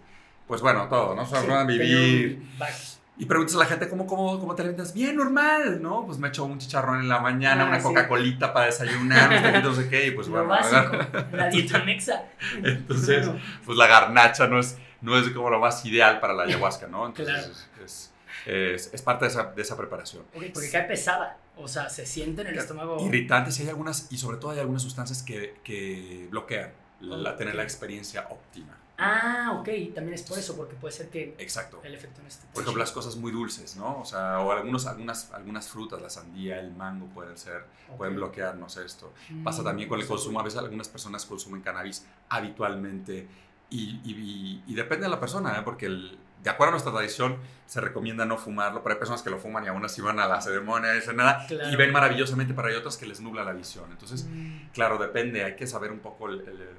Pues 0.48 0.62
bueno, 0.62 0.88
todo, 0.88 1.14
¿no? 1.16 1.26
Su 1.26 1.36
Sí, 1.36 1.48
vivir. 1.68 2.42
back- 2.58 2.74
Y 3.20 3.26
preguntas 3.26 3.56
a 3.56 3.60
la 3.60 3.66
gente, 3.66 3.90
¿cómo, 3.90 4.06
cómo, 4.06 4.40
cómo 4.40 4.54
te 4.54 4.62
alimentas? 4.62 4.94
Bien, 4.94 5.16
normal, 5.16 5.82
¿no? 5.82 6.06
Pues 6.06 6.20
me 6.20 6.28
echo 6.28 6.46
un 6.46 6.60
chicharrón 6.60 7.00
en 7.00 7.10
la 7.10 7.20
mañana, 7.20 7.64
Ah, 7.64 7.68
una 7.70 7.78
sí. 7.80 7.84
Coca-Colita 7.84 8.54
para 8.54 8.68
desayunar, 8.68 9.64
no 9.64 9.74
sé 9.74 9.90
qué, 9.90 10.08
y 10.08 10.12
pues 10.12 10.28
lo 10.28 10.34
bueno, 10.46 10.50
básico, 10.50 10.98
la 11.32 11.50
dieta 11.50 11.84
mexa. 11.84 12.26
Entonces, 12.64 13.28
pues 13.66 13.78
la 13.78 13.88
garnacha 13.88 14.48
no 14.48 14.60
es, 14.60 14.78
no 15.02 15.18
es 15.18 15.30
como 15.30 15.50
lo 15.50 15.60
más 15.60 15.84
ideal 15.86 16.20
para 16.20 16.34
la 16.34 16.44
ayahuasca, 16.44 16.88
¿no? 16.88 17.08
Entonces 17.08 17.34
Claro. 17.36 17.52
es, 17.54 17.70
es, 17.84 18.14
es- 18.46 18.94
es 18.94 19.02
parte 19.02 19.26
de 19.26 19.32
esa, 19.32 19.44
de 19.46 19.62
esa 19.62 19.76
preparación. 19.76 20.24
ok, 20.36 20.44
porque 20.54 20.70
cae 20.70 20.84
pesada. 20.84 21.38
O 21.56 21.68
sea, 21.68 21.90
se 21.90 22.06
siente 22.06 22.42
en 22.44 22.48
el 22.50 22.58
estómago. 22.60 23.04
Irritantes 23.04 23.60
y 23.60 23.64
hay 23.64 23.70
algunas, 23.70 24.12
y 24.12 24.18
sobre 24.20 24.38
todo 24.38 24.52
hay 24.52 24.60
algunas 24.60 24.84
sustancias 24.84 25.24
que, 25.24 25.56
que 25.64 26.28
bloquean 26.30 26.70
la, 27.00 27.36
tener 27.36 27.56
la 27.56 27.64
experiencia 27.64 28.28
óptima. 28.30 28.78
Ah, 29.00 29.56
ok, 29.60 29.94
también 29.94 30.16
es 30.16 30.24
por 30.24 30.40
eso, 30.40 30.56
porque 30.58 30.76
puede 30.76 30.92
ser 30.92 31.10
que 31.10 31.36
Exacto. 31.38 31.80
el 31.84 31.94
efecto 31.94 32.20
no 32.24 32.28
esté 32.28 32.48
Por 32.52 32.64
ejemplo, 32.64 32.80
las 32.80 32.92
cosas 32.92 33.16
muy 33.16 33.32
dulces, 33.32 33.76
¿no? 33.76 34.00
O 34.00 34.06
sea, 34.06 34.40
o 34.40 34.52
algunos, 34.52 34.88
algunas, 34.88 35.32
algunas 35.34 35.68
frutas, 35.68 36.02
la 36.02 36.10
sandía, 36.10 36.60
el 36.60 36.72
mango 36.74 37.06
pueden 37.08 37.38
ser, 37.38 37.66
pueden 37.96 38.14
Ok. 38.16 38.18
bloquearnos 38.18 38.76
esto. 38.78 39.14
Pasa 39.44 39.62
Mm, 39.62 39.66
también 39.66 39.90
con 39.90 40.00
el 40.00 40.08
consumo. 40.08 40.40
A 40.40 40.44
veces 40.44 40.58
algunas 40.60 40.88
personas 40.90 41.26
consumen 41.28 41.62
cannabis 41.62 42.08
habitualmente 42.30 43.28
y, 43.70 44.00
y- 44.04 44.16
y- 44.16 44.64
y 44.72 44.74
depende 44.76 45.04
de 45.06 45.10
la 45.12 45.20
persona, 45.20 45.58
¿eh? 45.60 45.62
porque 45.64 45.86
el- 45.86 46.18
de 46.42 46.50
acuerdo 46.50 46.70
a 46.70 46.72
nuestra 46.72 46.92
tradición 46.94 47.38
se 47.68 47.82
recomienda 47.82 48.26
no 48.26 48.38
fumarlo, 48.38 48.82
pero 48.82 48.94
hay 48.96 49.00
personas 49.00 49.22
que 49.22 49.30
lo 49.30 49.38
fuman 49.38 49.66
y 49.66 49.68
aún 49.68 49.84
así 49.86 50.02
van 50.02 50.20
a 50.20 50.28
la 50.28 50.40
ceremonia 50.42 50.92
y 50.96 51.16
nada 51.16 51.46
Claro. 51.48 51.70
y 51.72 51.76
ven 51.76 51.92
maravillosamente, 51.92 52.54
pero 52.54 52.70
hay 52.70 52.76
otras 52.76 52.96
que 52.98 53.06
les 53.06 53.20
nubla 53.20 53.44
la 53.44 53.52
visión. 53.54 53.92
Entonces, 53.92 54.26
Mm, 54.26 54.70
claro, 54.74 54.98
depende, 54.98 55.44
hay 55.44 55.56
que 55.56 55.68
saber 55.68 55.92
un 55.92 56.00
poco 56.00 56.30
el, 56.30 56.40
el- 56.42 56.70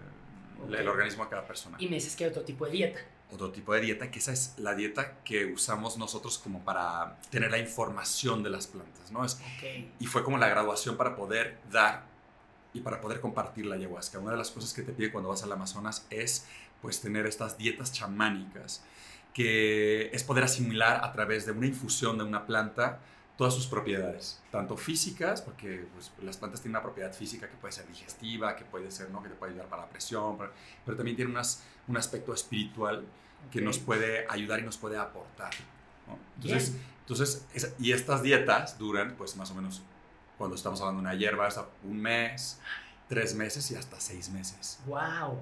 el- 0.67 0.89
organismo 0.89 1.25
de 1.25 1.31
cada 1.31 1.47
persona. 1.47 1.77
Y 1.81 1.87
me 1.89 1.97
dices 1.97 2.15
que 2.17 2.25
hay 2.25 2.31
otro 2.31 2.43
tipo 2.43 2.65
de 2.67 2.73
dieta. 2.73 3.01
Otro 3.31 3.51
tipo 3.51 3.75
de 3.75 3.81
dieta, 3.81 4.11
que 4.11 4.19
esa 4.19 4.33
es 4.33 4.55
la 4.59 4.75
dieta 4.75 5.19
que 5.23 5.45
usamos 5.47 5.99
nosotros 5.99 6.39
como 6.39 6.65
para 6.65 7.19
tener 7.31 7.51
la 7.51 7.59
información 7.59 8.43
de 8.43 8.51
las 8.51 8.67
plantas, 8.67 9.11
¿no? 9.13 9.25
Es 9.25 9.35
Ok. 9.35 9.87
y 9.99 10.07
fue 10.07 10.25
como 10.25 10.39
la 10.39 10.49
graduación 10.49 10.97
para 10.97 11.15
poder 11.15 11.59
dar 11.71 12.05
y 12.73 12.81
para 12.81 13.01
poder 13.01 13.21
compartir 13.21 13.67
la 13.67 13.75
ayahuasca. 13.77 14.19
Una 14.19 14.33
de 14.33 14.39
las 14.39 14.51
cosas 14.51 14.73
que 14.73 14.83
te 14.83 14.93
pide 14.93 15.11
cuando 15.13 15.29
vas 15.29 15.43
al 15.43 15.53
Amazonas 15.53 16.07
es 16.11 16.47
pues 16.81 17.01
tener 17.01 17.27
estas 17.27 17.59
dietas 17.59 17.93
chamánicas, 17.93 18.83
que 19.35 20.11
es 20.13 20.25
poder 20.25 20.45
asimilar 20.45 21.05
a 21.05 21.13
través 21.13 21.45
de 21.47 21.53
una 21.53 21.67
infusión 21.67 22.19
de 22.19 22.25
una 22.25 22.47
planta 22.47 23.01
todas 23.39 23.55
sus 23.55 23.67
propiedades, 23.69 24.41
tanto 24.51 24.77
físicas, 24.77 25.41
porque 25.41 25.87
pues, 25.95 26.11
las 26.23 26.37
plantas 26.37 26.61
tienen 26.61 26.75
una 26.77 26.83
propiedad 26.83 27.13
física 27.15 27.49
que 27.49 27.57
puede 27.57 27.73
ser 27.73 27.87
digestiva, 27.87 28.55
que 28.57 28.65
puede 28.67 28.91
ser, 28.91 29.09
¿no? 29.11 29.23
que 29.23 29.29
te 29.31 29.37
puede 29.37 29.53
ayudar 29.53 29.69
para 29.69 29.83
la 29.83 29.89
presión, 29.89 30.37
pero, 30.37 30.53
pero 30.85 30.97
también 30.97 31.17
tiene 31.17 31.31
unas- 31.31 31.63
un 31.87 31.97
aspecto 31.97 32.35
espiritual 32.35 33.07
que 33.53 33.61
nos 33.63 33.79
puede 33.79 34.27
ayudar 34.29 34.59
y 34.59 34.65
nos 34.65 34.77
puede 34.77 34.99
aportar. 34.99 35.53
¿no? 36.09 36.19
Entonces, 36.35 36.73
Bien. 36.73 36.85
entonces, 37.01 37.47
y 37.79 37.93
estas 37.93 38.23
dietas 38.23 38.77
duran, 38.77 39.15
pues 39.17 39.37
más 39.37 39.51
o 39.53 39.55
menos, 39.55 39.83
cuando 40.37 40.57
estamos 40.57 40.81
hablando 40.81 41.01
de 41.03 41.07
una 41.09 41.15
hierba, 41.15 41.47
hasta 41.47 41.67
un 41.85 42.01
mes, 42.01 42.59
tres 43.09 43.35
meses 43.37 43.71
y 43.71 43.77
hasta 43.77 44.01
seis 44.01 44.29
meses. 44.31 44.81
Wow. 44.87 45.39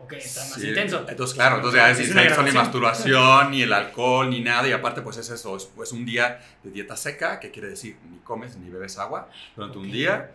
Ok, 0.00 0.12
está 0.12 0.40
más 0.44 0.52
Sí, 0.54 0.68
intenso. 0.68 1.04
Entonces, 1.08 1.34
claro, 1.34 1.56
entonces 1.56 1.80
ya 1.80 1.90
es, 1.90 1.98
Es 1.98 2.12
sexo, 2.12 2.42
ni 2.42 2.52
masturbación, 2.52 3.50
ni 3.50 3.62
el 3.62 3.72
alcohol, 3.72 4.30
ni 4.30 4.40
nada. 4.40 4.68
Y 4.68 4.72
aparte, 4.72 5.02
pues 5.02 5.16
es 5.16 5.28
eso, 5.30 5.56
es 5.56 5.64
pues, 5.66 5.92
un 5.92 6.04
día 6.06 6.40
de 6.62 6.70
dieta 6.70 6.96
seca, 6.96 7.40
que 7.40 7.50
quiere 7.50 7.68
decir 7.68 7.96
ni 8.08 8.18
comes 8.18 8.56
ni 8.56 8.70
bebes 8.70 8.96
agua 8.98 9.28
durante 9.56 9.78
Ok. 9.78 9.84
un 9.84 9.90
día, 9.92 10.30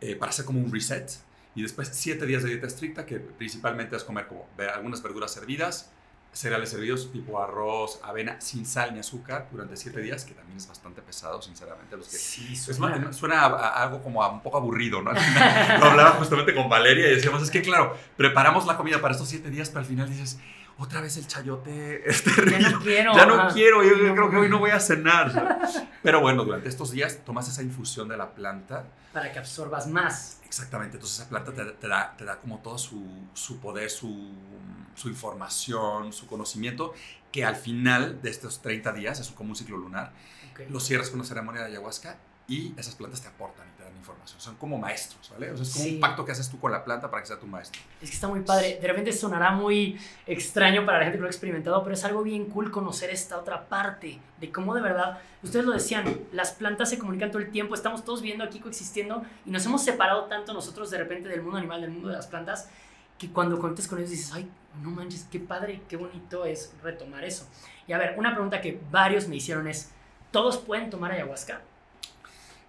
eh, 0.00 0.14
para 0.14 0.30
hacer 0.30 0.44
como 0.44 0.60
un 0.60 0.72
reset. 0.72 1.10
Y 1.54 1.62
después 1.62 1.90
siete 1.92 2.26
días 2.26 2.42
de 2.44 2.50
dieta 2.50 2.66
estricta, 2.66 3.04
que 3.04 3.18
principalmente 3.18 3.96
es 3.96 4.04
comer 4.04 4.26
como 4.26 4.48
algunas 4.72 5.02
verduras 5.02 5.32
servidas, 5.32 5.90
cereales 6.32 6.70
servidos 6.70 7.12
tipo 7.12 7.42
arroz, 7.42 8.00
avena, 8.02 8.40
sin 8.40 8.64
sal 8.64 8.94
ni 8.94 9.00
azúcar 9.00 9.48
durante 9.52 9.76
siete 9.76 10.00
días, 10.00 10.24
que 10.24 10.32
también 10.34 10.56
es 10.56 10.66
bastante 10.66 11.02
pesado, 11.02 11.42
sinceramente. 11.42 11.96
Los 11.96 12.08
que, 12.08 12.16
Sí, 12.16 12.54
es 12.54 12.62
suena. 12.76 13.12
suena 13.12 13.42
a, 13.42 13.46
a 13.48 13.82
algo 13.82 14.02
como 14.02 14.22
a 14.22 14.30
un 14.30 14.42
poco 14.42 14.56
aburrido, 14.56 15.02
¿no? 15.02 15.10
Al 15.10 15.18
final, 15.20 15.80
lo 15.80 15.86
hablaba 15.86 16.10
justamente 16.12 16.54
con 16.54 16.68
Valeria 16.68 17.08
y 17.10 17.14
decíamos, 17.16 17.42
es 17.42 17.50
que 17.50 17.60
claro, 17.62 17.96
preparamos 18.16 18.66
la 18.66 18.76
comida 18.76 19.00
para 19.00 19.12
estos 19.12 19.28
siete 19.28 19.50
días, 19.50 19.68
pero 19.68 19.80
al 19.80 19.86
final 19.86 20.08
dices, 20.08 20.38
otra 20.82 21.00
vez 21.00 21.16
el 21.16 21.26
chayote 21.26 22.02
es 22.08 22.24
Ya 22.24 22.34
terrible. 22.34 22.70
no 22.70 22.80
quiero. 22.80 23.14
Ya 23.14 23.26
no 23.26 23.48
quiero, 23.52 23.82
yo 23.82 23.96
No. 24.08 24.14
creo 24.14 24.30
que 24.30 24.36
hoy 24.36 24.48
no 24.48 24.58
voy 24.58 24.70
a 24.70 24.80
cenar. 24.80 25.60
Pero 26.02 26.20
bueno, 26.20 26.44
durante 26.44 26.68
estos 26.68 26.90
días 26.90 27.20
tomas 27.24 27.48
esa 27.48 27.62
infusión 27.62 28.08
de 28.08 28.16
la 28.16 28.34
planta. 28.34 28.84
Para 29.12 29.30
que 29.32 29.38
absorbas 29.38 29.86
más. 29.86 30.40
Exactamente, 30.44 30.96
entonces 30.96 31.20
esa 31.20 31.28
planta 31.28 31.52
te, 31.52 31.64
te 31.64 31.88
da, 31.88 32.14
te 32.16 32.24
da 32.24 32.38
como 32.38 32.58
todo 32.58 32.76
su, 32.78 33.04
su 33.34 33.58
poder, 33.60 33.88
su, 33.90 34.32
su 34.94 35.08
información, 35.08 36.12
su 36.12 36.26
conocimiento, 36.26 36.92
que 37.30 37.44
al 37.44 37.56
final 37.56 38.20
de 38.20 38.30
estos 38.30 38.60
30 38.60 38.92
días, 38.92 39.18
es 39.20 39.28
como 39.30 39.50
un 39.50 39.56
ciclo 39.56 39.76
lunar, 39.78 40.12
Ok. 40.52 40.60
lo 40.70 40.80
cierras 40.80 41.08
con 41.10 41.20
una 41.20 41.26
ceremonia 41.28 41.62
de 41.62 41.68
ayahuasca 41.68 42.18
y 42.52 42.74
esas 42.76 42.94
plantas 42.94 43.22
te 43.22 43.28
aportan 43.28 43.66
y 43.68 43.76
te 43.78 43.84
dan 43.84 43.96
información. 43.96 44.38
Son 44.40 44.56
como 44.56 44.76
maestros, 44.78 45.30
¿vale? 45.30 45.50
O 45.52 45.56
sea, 45.56 45.62
es 45.62 45.72
como 45.72 45.84
Sí. 45.84 45.94
un 45.94 46.00
pacto 46.00 46.24
que 46.24 46.32
haces 46.32 46.50
tú 46.50 46.58
con 46.60 46.70
la 46.72 46.84
planta 46.84 47.10
para 47.10 47.22
que 47.22 47.28
sea 47.28 47.38
tu 47.38 47.46
maestro. 47.46 47.80
Es 48.00 48.10
que 48.10 48.14
está 48.14 48.28
muy 48.28 48.40
padre. 48.40 48.78
De 48.80 48.86
repente 48.88 49.12
sonará 49.12 49.52
muy 49.52 49.98
extraño 50.26 50.84
para 50.84 50.98
la 50.98 51.04
gente 51.04 51.18
que 51.18 51.22
lo 51.22 51.26
ha 51.28 51.30
experimentado, 51.30 51.82
pero 51.82 51.94
es 51.94 52.04
algo 52.04 52.22
bien 52.22 52.46
cool 52.46 52.70
conocer 52.70 53.10
esta 53.10 53.38
otra 53.38 53.68
parte 53.68 54.18
de 54.38 54.52
cómo 54.52 54.74
de 54.74 54.82
verdad, 54.82 55.18
ustedes 55.42 55.64
lo 55.64 55.72
decían, 55.72 56.04
las 56.32 56.52
plantas 56.52 56.90
se 56.90 56.98
comunican 56.98 57.30
todo 57.30 57.40
el 57.40 57.50
tiempo, 57.50 57.74
estamos 57.74 58.04
todos 58.04 58.20
viendo 58.22 58.44
aquí 58.44 58.60
coexistiendo 58.60 59.22
y 59.46 59.50
nos 59.50 59.64
hemos 59.66 59.82
separado 59.84 60.24
tanto 60.24 60.52
nosotros 60.52 60.90
de 60.90 60.98
repente 60.98 61.28
del 61.28 61.42
mundo 61.42 61.58
animal, 61.58 61.80
del 61.80 61.90
mundo 61.90 62.08
de 62.08 62.14
las 62.16 62.26
plantas, 62.26 62.68
que 63.18 63.30
cuando 63.30 63.58
conectas 63.58 63.86
con 63.88 63.98
ellos 63.98 64.10
dices, 64.10 64.32
ay, 64.34 64.48
no 64.82 64.90
manches, 64.90 65.26
qué 65.30 65.38
padre, 65.40 65.80
qué 65.88 65.96
bonito 65.96 66.44
es 66.44 66.72
retomar 66.82 67.24
eso. 67.24 67.48
Y 67.86 67.92
a 67.92 67.98
ver, 67.98 68.14
una 68.18 68.32
pregunta 68.32 68.60
que 68.60 68.80
varios 68.90 69.28
me 69.28 69.36
hicieron 69.36 69.68
es, 69.68 69.90
¿todos 70.32 70.58
pueden 70.58 70.90
tomar 70.90 71.12
ayahuasca? 71.12 71.60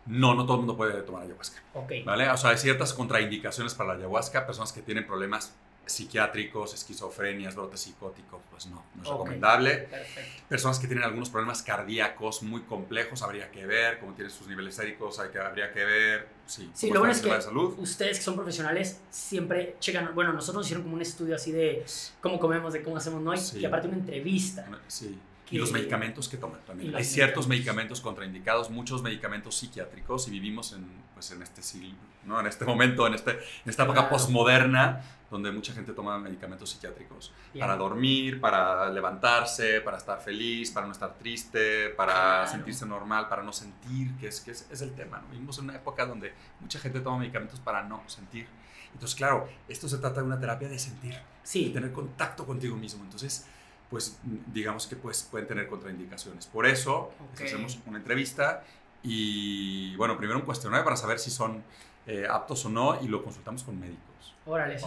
No, 0.06 0.34
no 0.36 0.46
todo 0.46 0.56
el 0.56 0.60
mundo 0.60 0.76
puede 0.76 1.02
tomar 1.04 1.24
ayahuasca. 1.24 1.62
Ok. 1.74 1.92
¿Vale? 2.06 2.30
O 2.30 2.38
sea, 2.38 2.52
hay 2.52 2.58
ciertas 2.58 2.94
contraindicaciones 2.94 3.74
para 3.74 3.94
la 3.94 4.00
ayahuasca, 4.00 4.46
personas 4.46 4.74
que 4.74 4.82
tienen 4.82 5.08
problemas 5.08 5.54
psiquiátricos, 5.86 6.74
esquizofrenias, 6.74 7.56
brotes 7.56 7.82
psicóticos, 7.82 8.42
pues 8.50 8.68
no, 8.68 8.84
no 8.96 9.04
es 9.04 9.10
recomendable. 9.10 9.78
Perfecto. 9.80 10.44
personas 10.48 10.80
que 10.80 10.88
tienen 10.88 11.04
algunos 11.04 11.30
problemas 11.30 11.62
cardíacos 11.62 12.42
muy 12.44 12.62
complejos, 12.62 13.22
habría 13.22 13.52
que 13.52 13.66
ver, 13.66 14.00
cómo 14.00 14.14
tienen 14.14 14.32
sus 14.32 14.48
niveles 14.48 14.76
séricos, 14.76 15.20
hay 15.20 15.30
que, 15.30 15.40
habría 15.40 15.74
que 15.74 15.84
ver, 15.84 16.28
sí, 16.46 16.72
sí 16.74 16.90
lo 16.90 17.00
bueno 17.00 17.14
es 17.14 17.22
que 17.22 17.30
ustedes 17.78 18.18
que 18.18 18.24
son 18.24 18.36
profesionales 18.36 19.02
siempre 19.10 19.76
checan, 19.80 20.12
bueno, 20.16 20.32
nosotros 20.32 20.58
nos 20.58 20.68
hicieron 20.68 20.84
como 20.84 20.96
un 20.96 21.02
estudio 21.02 21.36
así 21.36 21.52
de 21.52 21.86
cómo 22.22 22.40
comemos, 22.40 22.74
de 22.74 22.82
cómo 22.82 22.98
hacemos, 22.98 23.22
¿no? 23.22 23.34
Y, 23.34 23.66
aparte 23.66 23.88
una 23.88 23.98
entrevista. 23.98 24.66
Sí. 24.88 25.20
Y 25.52 25.58
los 25.58 25.72
medicamentos 25.72 26.30
que 26.30 26.38
toman 26.38 26.62
también. 26.66 26.96
Hay 26.96 27.04
ciertos 27.04 27.48
medicamentos 27.48 28.02
contraindicados, 28.02 28.70
muchos 28.70 29.02
medicamentos 29.04 29.56
psiquiátricos 29.56 30.28
y 30.28 30.32
vivimos 30.32 30.74
en, 30.74 30.86
pues, 31.14 31.32
en 31.32 31.42
este 31.42 31.62
siglo, 31.62 31.96
¿no? 32.26 32.40
En 32.40 32.48
este 32.48 32.66
momento, 32.66 33.06
en, 33.08 33.14
este, 33.14 33.32
en 33.32 33.70
esta 33.70 33.84
época 33.84 34.10
postmoderna 34.10 35.04
donde 35.34 35.52
mucha 35.52 35.74
gente 35.74 35.94
toma 35.94 36.20
medicamentos 36.20 36.70
psiquiátricos 36.70 37.34
para 37.58 37.76
dormir, 37.76 38.40
para 38.40 38.92
levantarse, 38.92 39.82
para 39.82 39.98
estar 39.98 40.22
feliz, 40.22 40.70
para 40.70 40.86
no 40.86 40.92
estar 40.92 41.16
triste, 41.16 41.90
para 41.90 42.46
sentirse 42.46 42.86
normal, 42.86 43.28
para 43.28 43.42
no 43.42 43.52
sentir, 43.52 44.16
que 44.20 44.28
es, 44.28 44.42
que 44.42 44.52
es, 44.52 44.82
el 44.82 44.94
tema. 44.94 45.24
Vivimos 45.32 45.58
en 45.58 45.66
una 45.66 45.76
época 45.76 46.06
donde 46.06 46.34
mucha 46.60 46.78
gente 46.78 47.00
toma 47.00 47.18
medicamentos 47.18 47.60
para 47.60 47.82
no 47.82 48.04
sentir. 48.06 48.46
Entonces, 48.94 49.16
claro, 49.16 49.50
esto 49.68 49.90
se 49.90 49.98
trata 49.98 50.22
de 50.22 50.28
una 50.28 50.40
terapia 50.40 50.70
de 50.70 50.78
sentir, 50.78 51.16
sí. 51.42 51.66
de 51.66 51.72
tener 51.72 51.92
contacto 51.92 52.46
contigo 52.46 52.78
mismo. 52.78 53.04
Entonces, 53.04 53.48
pues 53.94 54.18
digamos 54.52 54.88
que 54.88 54.96
pues, 54.96 55.22
pueden 55.30 55.48
tener 55.48 55.68
contraindicaciones. 55.68 56.48
Por 56.48 56.66
eso 56.66 57.12
hacemos 57.36 57.78
una 57.86 58.00
entrevista 58.00 58.64
y, 59.04 59.96
bueno, 59.98 60.18
primero 60.18 60.40
un 60.40 60.46
cuestionario 60.46 60.84
para 60.84 60.98
saber 60.98 61.20
si 61.20 61.30
son 61.30 61.64
eh, 62.08 62.26
aptos 62.28 62.66
o 62.66 62.70
no 62.70 63.00
y 63.04 63.08
lo 63.08 63.24
consultamos 63.24 63.62
con 63.62 63.80
médicos. 63.80 64.34
Órale, 64.48 64.80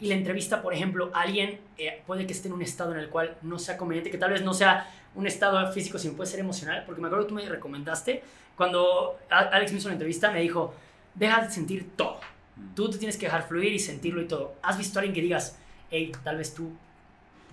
Y 0.00 0.06
la 0.06 0.14
entrevista, 0.14 0.62
por 0.62 0.72
ejemplo, 0.72 1.10
alguien 1.12 1.60
eh, 1.76 2.02
puede 2.06 2.26
que 2.26 2.32
esté 2.32 2.48
en 2.48 2.54
un 2.54 2.62
estado 2.62 2.92
en 2.94 3.00
el 3.00 3.10
cual 3.10 3.36
no 3.42 3.58
sea 3.58 3.76
conveniente, 3.76 4.10
que 4.10 4.16
tal 4.16 4.30
vez 4.30 4.42
no 4.42 4.54
sea 4.54 4.90
un 5.14 5.26
estado 5.26 5.70
físico, 5.70 5.98
sino 5.98 6.14
puede 6.14 6.30
ser 6.30 6.40
emocional, 6.40 6.84
porque 6.86 7.02
me 7.02 7.08
acuerdo 7.08 7.26
que 7.26 7.28
tú 7.28 7.34
me 7.34 7.46
recomendaste, 7.46 8.24
cuando 8.56 9.18
Alex 9.28 9.72
me 9.72 9.78
hizo 9.78 9.88
una 9.88 9.96
entrevista, 9.96 10.30
me 10.30 10.40
dijo, 10.40 10.72
deja 11.14 11.42
de 11.42 11.50
sentir 11.50 11.90
todo. 11.96 12.18
Mm. 12.56 12.74
Tú 12.74 12.88
te 12.88 12.96
tienes 12.96 13.18
que 13.18 13.26
dejar 13.26 13.46
fluir 13.46 13.74
y 13.74 13.78
sentirlo 13.78 14.22
y 14.22 14.26
todo. 14.26 14.54
¿Has 14.62 14.78
visto 14.78 14.98
a 14.98 15.02
alguien 15.02 15.14
que 15.14 15.20
digas, 15.20 15.58
hey, 15.90 16.12
tal 16.24 16.38
vez 16.38 16.54
tú 16.54 16.72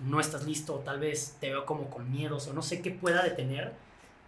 no 0.00 0.20
estás 0.20 0.44
listo, 0.44 0.76
o 0.76 0.78
tal 0.78 1.00
vez 1.00 1.36
te 1.40 1.50
veo 1.50 1.66
como 1.66 1.90
con 1.90 2.10
miedos, 2.10 2.46
o 2.48 2.52
no 2.52 2.62
sé 2.62 2.80
qué 2.82 2.90
pueda 2.90 3.22
detener? 3.22 3.74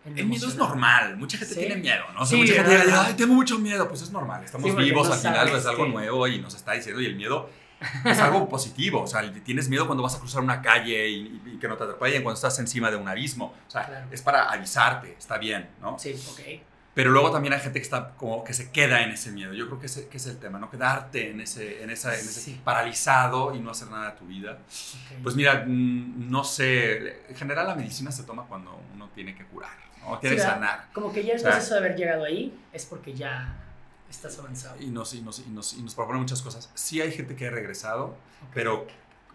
El 0.04 0.26
miedo 0.26 0.48
es 0.48 0.56
normal, 0.56 1.16
mucha 1.18 1.36
gente 1.36 1.54
tiene 1.54 1.76
miedo, 1.76 2.04
¿no? 2.14 2.20
mucha 2.20 2.36
gente 2.36 2.78
dice, 2.78 2.92
ay, 2.92 3.14
tengo 3.14 3.34
mucho 3.34 3.58
miedo, 3.58 3.86
pues 3.86 4.00
es 4.00 4.10
normal, 4.10 4.42
estamos 4.42 4.74
vivos, 4.74 5.10
al 5.10 5.18
final 5.18 5.48
es 5.48 5.66
algo 5.66 5.86
nuevo 5.86 6.26
y 6.26 6.38
nos 6.38 6.54
está 6.54 6.72
diciendo, 6.72 7.02
y 7.02 7.06
el 7.06 7.16
miedo 7.16 7.50
es 8.04 8.18
algo 8.18 8.48
positivo, 8.48 9.02
o 9.02 9.06
sea, 9.06 9.30
tienes 9.42 9.68
miedo 9.68 9.86
cuando 9.86 10.02
vas 10.02 10.14
a 10.14 10.18
cruzar 10.18 10.42
una 10.42 10.62
calle 10.62 11.08
y, 11.08 11.58
que 11.60 11.68
no 11.68 11.76
te 11.76 11.84
atropellen, 11.84 12.22
cuando 12.22 12.36
estás 12.36 12.58
encima 12.58 12.90
de 12.90 12.96
un 12.96 13.08
abismo, 13.08 13.54
o 13.66 13.70
sea, 13.70 14.06
es 14.10 14.22
para 14.22 14.50
avisarte, 14.50 15.16
está 15.18 15.36
bien, 15.36 15.68
¿no? 15.82 15.98
Sí, 15.98 16.14
ok. 16.30 16.69
Pero 16.92 17.10
luego 17.10 17.30
también 17.30 17.54
hay 17.54 17.60
gente 17.60 17.78
que 17.78 17.84
está 17.84 18.10
como 18.16 18.42
que 18.42 18.52
se 18.52 18.70
queda 18.70 19.02
en 19.02 19.10
ese 19.10 19.30
miedo. 19.30 19.52
Yo 19.52 19.66
creo 19.66 19.78
que 19.78 19.86
ese, 19.86 20.08
que 20.08 20.16
es 20.16 20.26
el 20.26 20.38
tema, 20.38 20.58
¿no? 20.58 20.70
Quedarte 20.70 21.30
en 21.30 21.40
ese, 21.40 21.82
en 21.82 21.90
esa, 21.90 22.14
en 22.14 22.20
ese 22.20 22.58
paralizado 22.64 23.54
y 23.54 23.60
no 23.60 23.70
hacer 23.70 23.88
nada 23.88 24.10
de 24.10 24.18
tu 24.18 24.26
vida. 24.26 24.58
Pues 25.22 25.36
mira, 25.36 25.64
mm, 25.66 26.30
no 26.30 26.42
sé, 26.42 27.26
en 27.28 27.36
general 27.36 27.68
la 27.68 27.74
medicina 27.76 28.10
se 28.10 28.24
toma 28.24 28.44
cuando 28.44 28.80
uno 28.94 29.08
tiene 29.14 29.34
que 29.36 29.44
curar, 29.44 29.76
¿no? 30.02 30.18
Tiene 30.18 30.36
que 30.36 30.42
sanar. 30.42 30.88
Como 30.92 31.12
que 31.12 31.24
ya 31.24 31.34
el 31.34 31.42
proceso 31.42 31.74
de 31.74 31.80
haber 31.80 31.96
llegado 31.96 32.24
ahí 32.24 32.58
es 32.72 32.86
porque 32.86 33.14
ya 33.14 33.56
estás 34.10 34.36
avanzado. 34.40 34.76
Y 34.80 34.86
nos, 34.86 35.14
y 35.14 35.22
nos, 35.22 35.38
y 35.38 35.50
nos, 35.50 35.74
y 35.74 35.82
nos 35.82 35.94
propone 35.94 36.18
muchas 36.18 36.42
cosas. 36.42 36.70
Sí 36.74 37.00
hay 37.00 37.12
gente 37.12 37.36
que 37.36 37.46
ha 37.46 37.50
regresado, 37.50 38.16
pero 38.52 38.86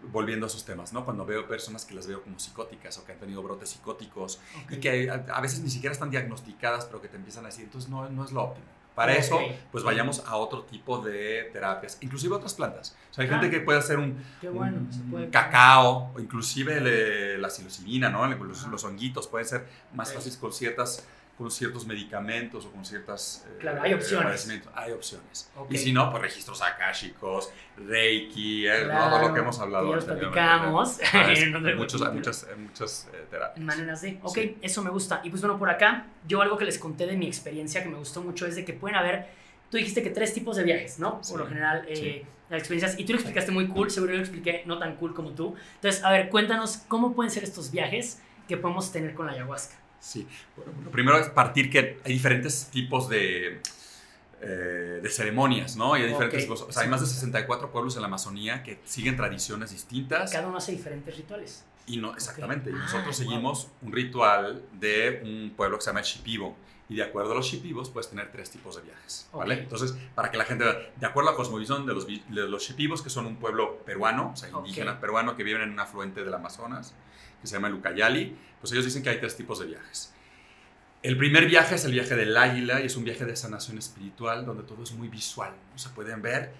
volviendo 0.02 0.46
a 0.46 0.48
esos 0.48 0.64
temas, 0.64 0.92
¿no? 0.92 1.04
Cuando 1.04 1.24
veo 1.24 1.46
personas 1.46 1.84
que 1.84 1.94
las 1.94 2.06
veo 2.06 2.22
como 2.22 2.38
psicóticas 2.38 2.98
o 2.98 3.04
que 3.04 3.12
han 3.12 3.18
tenido 3.18 3.42
brotes 3.42 3.70
psicóticos 3.70 4.40
y 4.70 4.76
que 4.76 5.10
a, 5.10 5.40
veces 5.40 5.60
ni 5.60 5.70
siquiera 5.70 5.92
están 5.92 6.10
diagnosticadas, 6.10 6.84
pero 6.86 7.00
que 7.00 7.08
te 7.08 7.16
empiezan 7.16 7.44
a 7.44 7.48
decir, 7.48 7.64
entonces 7.64 7.90
no, 7.90 8.08
no 8.08 8.24
es 8.24 8.32
lo 8.32 8.44
óptimo. 8.44 8.66
Para 8.96 9.14
eso, 9.14 9.38
pues 9.70 9.84
vayamos 9.84 10.22
a 10.26 10.36
otro 10.36 10.62
tipo 10.62 10.98
de 10.98 11.50
terapias, 11.52 11.98
inclusive 12.00 12.34
otras 12.34 12.54
plantas. 12.54 12.96
O 13.10 13.14
sea, 13.14 13.24
hay 13.24 13.30
gente 13.30 13.50
que 13.50 13.60
puede 13.60 13.78
hacer 13.78 13.98
un, 13.98 14.24
cacao, 15.30 16.12
o 16.14 16.18
inclusive 16.18 17.36
la 17.36 17.50
psilocibina, 17.50 18.08
¿no? 18.08 18.26
Los, 18.26 18.66
los, 18.66 18.84
honguitos 18.84 19.28
pueden 19.28 19.46
ser 19.46 19.66
más 19.92 20.14
fáciles 20.14 20.38
con 20.38 20.50
ciertas 20.50 21.06
con 21.36 21.50
ciertos 21.50 21.86
medicamentos 21.86 22.64
o 22.64 22.72
con 22.72 22.84
ciertas... 22.84 23.46
Eh, 23.46 23.58
claro, 23.60 23.82
hay 23.82 23.92
opciones. 23.92 24.50
Hay 24.74 24.92
opciones. 24.92 25.50
Y 25.68 25.76
si 25.76 25.92
no, 25.92 26.10
pues 26.10 26.22
registros 26.22 26.62
akáshicos, 26.62 27.50
Reiki, 27.76 28.66
eh, 28.66 28.88
todo 28.90 29.28
lo 29.28 29.34
que 29.34 29.40
hemos 29.40 29.58
hablado. 29.60 29.90
Ya 29.90 29.96
los 29.96 30.04
platicamos. 30.06 30.98
muchos, 31.76 32.02
hay 32.02 32.14
muchas, 32.14 32.46
muchas 32.56 33.10
eh, 33.12 33.26
terapias. 33.30 33.64
Maneras 33.64 34.00
de... 34.00 34.18
Ok, 34.22 34.38
eso 34.62 34.82
me 34.82 34.90
gusta. 34.90 35.20
Y 35.24 35.30
pues 35.30 35.42
bueno, 35.42 35.58
por 35.58 35.68
acá, 35.68 36.06
yo 36.26 36.40
algo 36.40 36.56
que 36.56 36.64
les 36.64 36.78
conté 36.78 37.06
de 37.06 37.16
mi 37.16 37.26
experiencia 37.26 37.82
que 37.82 37.90
me 37.90 37.98
gustó 37.98 38.22
mucho 38.22 38.46
es 38.46 38.56
de 38.56 38.64
que 38.64 38.72
pueden 38.72 38.96
haber... 38.96 39.26
Tú 39.70 39.76
dijiste 39.76 40.02
que 40.02 40.10
tres 40.10 40.32
tipos 40.32 40.56
de 40.56 40.62
viajes, 40.62 40.98
¿no? 40.98 41.20
Por 41.28 41.40
lo 41.40 41.46
general, 41.46 41.84
eh, 41.88 42.24
las 42.48 42.60
experiencias. 42.60 42.98
Y 42.98 43.04
tú 43.04 43.12
lo 43.12 43.18
explicaste 43.18 43.52
muy 43.52 43.68
cool, 43.68 43.90
seguro 43.90 44.12
yo 44.12 44.18
lo 44.18 44.24
expliqué 44.24 44.62
no 44.64 44.78
tan 44.78 44.96
cool 44.96 45.12
como 45.12 45.32
tú. 45.32 45.54
Entonces, 45.74 46.02
a 46.02 46.10
ver, 46.12 46.30
cuéntanos 46.30 46.78
cómo 46.88 47.14
pueden 47.14 47.30
ser 47.30 47.44
estos 47.44 47.70
viajes 47.72 48.22
que 48.48 48.56
podemos 48.56 48.90
tener 48.90 49.14
con 49.14 49.26
la 49.26 49.32
ayahuasca. 49.32 49.76
Sí, 50.06 50.24
bueno, 50.56 50.72
lo 50.84 50.90
primero 50.92 51.18
es 51.18 51.28
partir 51.30 51.68
que 51.68 51.98
hay 52.04 52.12
diferentes 52.12 52.68
tipos 52.70 53.08
de, 53.08 53.60
eh, 54.40 55.00
de 55.02 55.10
ceremonias, 55.10 55.74
¿no? 55.74 55.94
hay, 55.94 56.06
diferentes, 56.06 56.48
o 56.48 56.70
sea, 56.70 56.84
hay 56.84 56.88
más 56.88 57.00
de 57.00 57.08
64 57.08 57.72
pueblos 57.72 57.96
en 57.96 58.02
la 58.02 58.06
Amazonía 58.06 58.62
que 58.62 58.78
siguen 58.84 59.16
tradiciones 59.16 59.72
distintas. 59.72 60.30
Cada 60.30 60.46
uno 60.46 60.58
hace 60.58 60.70
diferentes 60.70 61.16
rituales. 61.16 61.64
Y 61.88 61.96
no, 61.96 62.14
exactamente. 62.14 62.70
Y 62.70 62.74
ah, 62.74 62.82
nosotros 62.82 63.16
seguimos 63.16 63.68
un 63.82 63.90
ritual 63.90 64.62
de 64.78 65.22
un 65.24 65.52
pueblo 65.56 65.78
que 65.78 65.82
se 65.82 65.90
llama 65.90 66.02
Shipibo. 66.02 66.56
Y 66.88 66.94
de 66.96 67.02
acuerdo 67.02 67.32
a 67.32 67.34
los 67.34 67.46
Shipibos, 67.46 67.90
puedes 67.90 68.10
tener 68.10 68.30
tres 68.30 68.50
tipos 68.50 68.76
de 68.76 68.82
viajes, 68.82 69.28
¿vale? 69.32 69.54
Entonces, 69.60 69.96
para 70.14 70.30
que 70.30 70.36
la 70.36 70.44
gente 70.44 70.64
vea, 70.64 70.92
de 70.94 71.06
acuerdo 71.06 71.30
a 71.30 71.36
cosmovisión 71.36 71.84
de 71.84 71.94
los, 71.94 72.06
de 72.06 72.22
los 72.28 72.62
Shipibos, 72.62 73.02
que 73.02 73.10
son 73.10 73.26
un 73.26 73.36
pueblo 73.36 73.78
peruano, 73.84 74.30
o 74.32 74.36
sea, 74.36 74.48
indígena 74.50 75.00
peruano 75.00 75.36
que 75.36 75.42
viven 75.42 75.62
en 75.62 75.70
un 75.70 75.80
afluente 75.80 76.22
del 76.22 76.32
Amazonas, 76.32 76.94
que 77.40 77.46
se 77.46 77.54
llama 77.54 77.68
el 77.68 77.74
Ucayali, 77.74 78.36
pues 78.60 78.72
ellos 78.72 78.84
dicen 78.84 79.02
que 79.02 79.10
hay 79.10 79.18
tres 79.18 79.36
tipos 79.36 79.58
de 79.58 79.66
viajes. 79.66 80.12
El 81.02 81.16
primer 81.16 81.46
viaje 81.46 81.74
es 81.74 81.84
el 81.84 81.92
viaje 81.92 82.16
del 82.16 82.36
águila 82.36 82.80
y 82.80 82.86
es 82.86 82.96
un 82.96 83.04
viaje 83.04 83.24
de 83.24 83.36
sanación 83.36 83.78
espiritual 83.78 84.44
donde 84.44 84.62
todo 84.62 84.82
es 84.82 84.92
muy 84.92 85.08
visual. 85.08 85.52
¿no? 85.72 85.78
Se 85.78 85.88
pueden 85.90 86.22
ver 86.22 86.52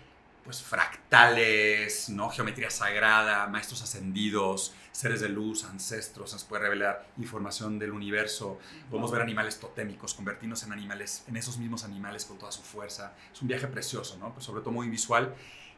pues 0.47 0.63
fractales, 0.63 2.09
¿no? 2.09 2.31
geometría 2.31 2.71
sagrada, 2.71 3.47
maestros 3.49 3.83
ascendidos, 3.83 4.73
seres 4.93 5.21
de 5.21 5.29
luz, 5.29 5.65
ancestros, 5.65 6.31
se 6.31 6.37
nos 6.37 6.45
puede 6.45 6.63
revelar 6.63 7.07
información 7.19 7.79
del 7.79 7.91
universo, 7.91 8.59
podemos 8.89 9.11
ver 9.11 9.21
animales 9.21 9.61
totémicos, 9.61 10.15
convertirnos 10.15 10.63
en 10.63 10.73
animales, 10.73 11.25
en 11.27 11.37
esos 11.37 11.59
mismos 11.59 11.83
animales 11.83 12.25
con 12.25 12.39
toda 12.39 12.53
su 12.53 12.63
fuerza. 12.63 13.13
Es 13.33 13.43
un 13.43 13.49
viaje 13.49 13.67
precioso, 13.67 14.17
¿no? 14.19 14.33
Pues 14.33 14.47
sobre 14.47 14.63
todo 14.63 14.71
muy 14.71 14.89
visual 14.89 15.35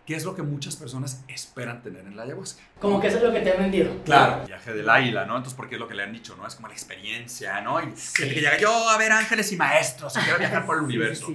¿Qué 0.08 0.16
es 0.16 0.24
lo 0.24 0.34
que 0.34 0.40
muchas 0.40 0.74
personas 0.74 1.22
esperan 1.28 1.82
tener 1.82 2.06
en 2.06 2.16
la 2.16 2.22
ayahuasca. 2.22 2.62
Como 2.80 2.98
que 2.98 3.08
eso 3.08 3.18
es 3.18 3.22
lo 3.22 3.30
que 3.30 3.40
te 3.40 3.52
han 3.52 3.58
vendido. 3.58 3.92
Claro, 4.04 4.40
el 4.40 4.46
viaje 4.46 4.72
del 4.72 4.88
águila, 4.88 5.26
¿no? 5.26 5.36
Entonces, 5.36 5.54
porque 5.54 5.74
es 5.74 5.78
lo 5.78 5.86
que 5.86 5.92
le 5.92 6.02
han 6.02 6.14
dicho, 6.14 6.34
¿no? 6.34 6.46
Es 6.46 6.54
como 6.54 6.68
la 6.68 6.72
experiencia, 6.72 7.60
¿no? 7.60 7.78
Y 7.82 7.92
que 8.16 8.24
llega 8.24 8.56
yo 8.56 8.88
a 8.88 8.96
ver 8.96 9.12
ángeles 9.12 9.52
y 9.52 9.58
maestros, 9.58 10.16
y 10.16 10.20
quiero 10.20 10.38
viajar 10.38 10.64
por 10.64 10.78
el 10.78 10.84
universo. 10.84 11.26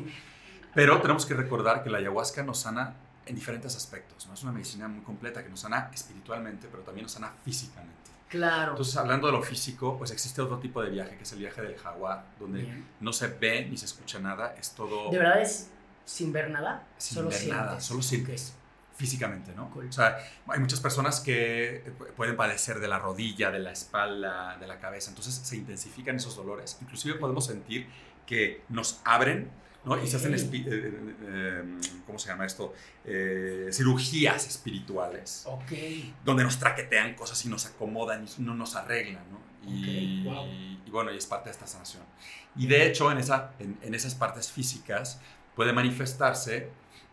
Pero 0.74 1.00
tenemos 1.02 1.28
que 1.28 1.36
recordar 1.36 1.84
que 1.84 1.92
la 1.92 2.00
ayahuasca 2.00 2.42
nos 2.42 2.62
sana 2.62 2.96
en 3.26 3.36
diferentes 3.36 3.76
aspectos, 3.76 4.28
¿no? 4.28 4.34
Es 4.34 4.44
una 4.44 4.52
medicina 4.52 4.88
muy 4.88 5.04
completa 5.04 5.44
que 5.44 5.50
nos 5.50 5.62
sana 5.62 5.90
espiritualmente, 5.94 6.68
pero 6.70 6.84
también 6.84 7.04
nos 7.04 7.14
sana 7.14 7.32
físicamente. 7.44 8.12
Claro. 8.30 8.72
Entonces, 8.72 8.98
hablando 8.98 9.28
de 9.28 9.34
lo 9.34 9.44
físico, 9.44 9.98
pues 9.98 10.12
existe 10.12 10.42
otro 10.42 10.58
tipo 10.60 10.82
de 10.82 10.90
viaje, 10.90 11.16
que 11.16 11.24
es 11.24 11.32
el 11.34 11.40
viaje 11.40 11.62
del 11.62 11.78
jaguar, 11.78 12.26
donde 12.40 12.84
no 13.00 13.14
se 13.14 13.28
ve 13.28 13.68
ni 13.70 13.78
se 13.78 13.86
escucha 13.86 14.20
nada, 14.20 14.56
es 14.60 14.72
todo... 14.72 15.12
¿De 15.12 15.20
verdad 15.20 15.42
es 15.42 15.70
sin 16.06 16.34
ver 16.34 16.50
nada? 16.50 16.88
Sin 16.98 17.16
solo 17.16 17.30
ver 17.30 17.38
sientes. 17.38 17.58
nada, 17.58 17.80
solo 17.80 18.02
sientes 18.02 18.56
físicamente, 18.96 19.54
¿no? 19.56 19.72
O 19.76 19.92
sea, 19.92 20.18
hay 20.48 20.60
muchas 20.60 20.80
personas 20.80 21.20
que 21.20 21.78
eh, 21.78 21.94
pueden 22.16 22.36
padecer 22.36 22.80
de 22.80 22.88
la 22.88 23.00
rodilla, 23.00 23.52
de 23.52 23.60
la 23.60 23.72
espalda, 23.72 24.58
de 24.58 24.68
la 24.68 24.80
cabeza, 24.80 25.10
entonces 25.10 25.34
se 25.34 25.56
intensifican 25.56 26.16
esos 26.16 26.36
dolores. 26.36 26.78
Inclusive 26.82 27.16
podemos 27.16 27.46
sentir 27.46 27.88
que 28.26 28.64
nos 28.70 29.02
abren, 29.04 29.50
¿no? 29.86 30.02
Y 30.02 30.08
se 30.08 30.18
hacen, 30.18 30.34
eh, 30.34 30.50
eh, 30.54 31.64
¿cómo 32.06 32.18
se 32.20 32.30
llama 32.30 32.46
esto? 32.46 32.74
cirugías 33.72 34.48
espirituales. 34.48 35.44
Ok. 35.46 35.72
Donde 36.24 36.44
nos 36.44 36.58
traquetean 36.58 37.16
cosas 37.16 37.44
y 37.46 37.50
nos 37.50 37.66
acomodan 37.66 38.26
y 38.26 38.42
no 38.42 38.54
nos 38.56 38.76
arreglan, 38.76 39.24
¿no? 39.32 39.40
Y, 39.66 40.28
y, 40.86 40.90
bueno, 40.90 41.12
y 41.12 41.18
es 41.18 41.26
parte 41.26 41.46
de 41.46 41.52
esta 41.52 41.68
sanación. 41.68 42.04
Y 42.56 42.68
de 42.68 42.86
hecho, 42.86 43.12
en, 43.12 43.18
esa, 43.18 43.52
en, 43.60 43.94
esas 43.96 44.14
partes 44.14 44.52
físicas 44.52 45.22
puede 45.56 45.72
manifestarse 45.72 46.70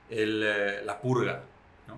el, 0.09 0.85
la 0.85 1.01
purga, 1.01 1.45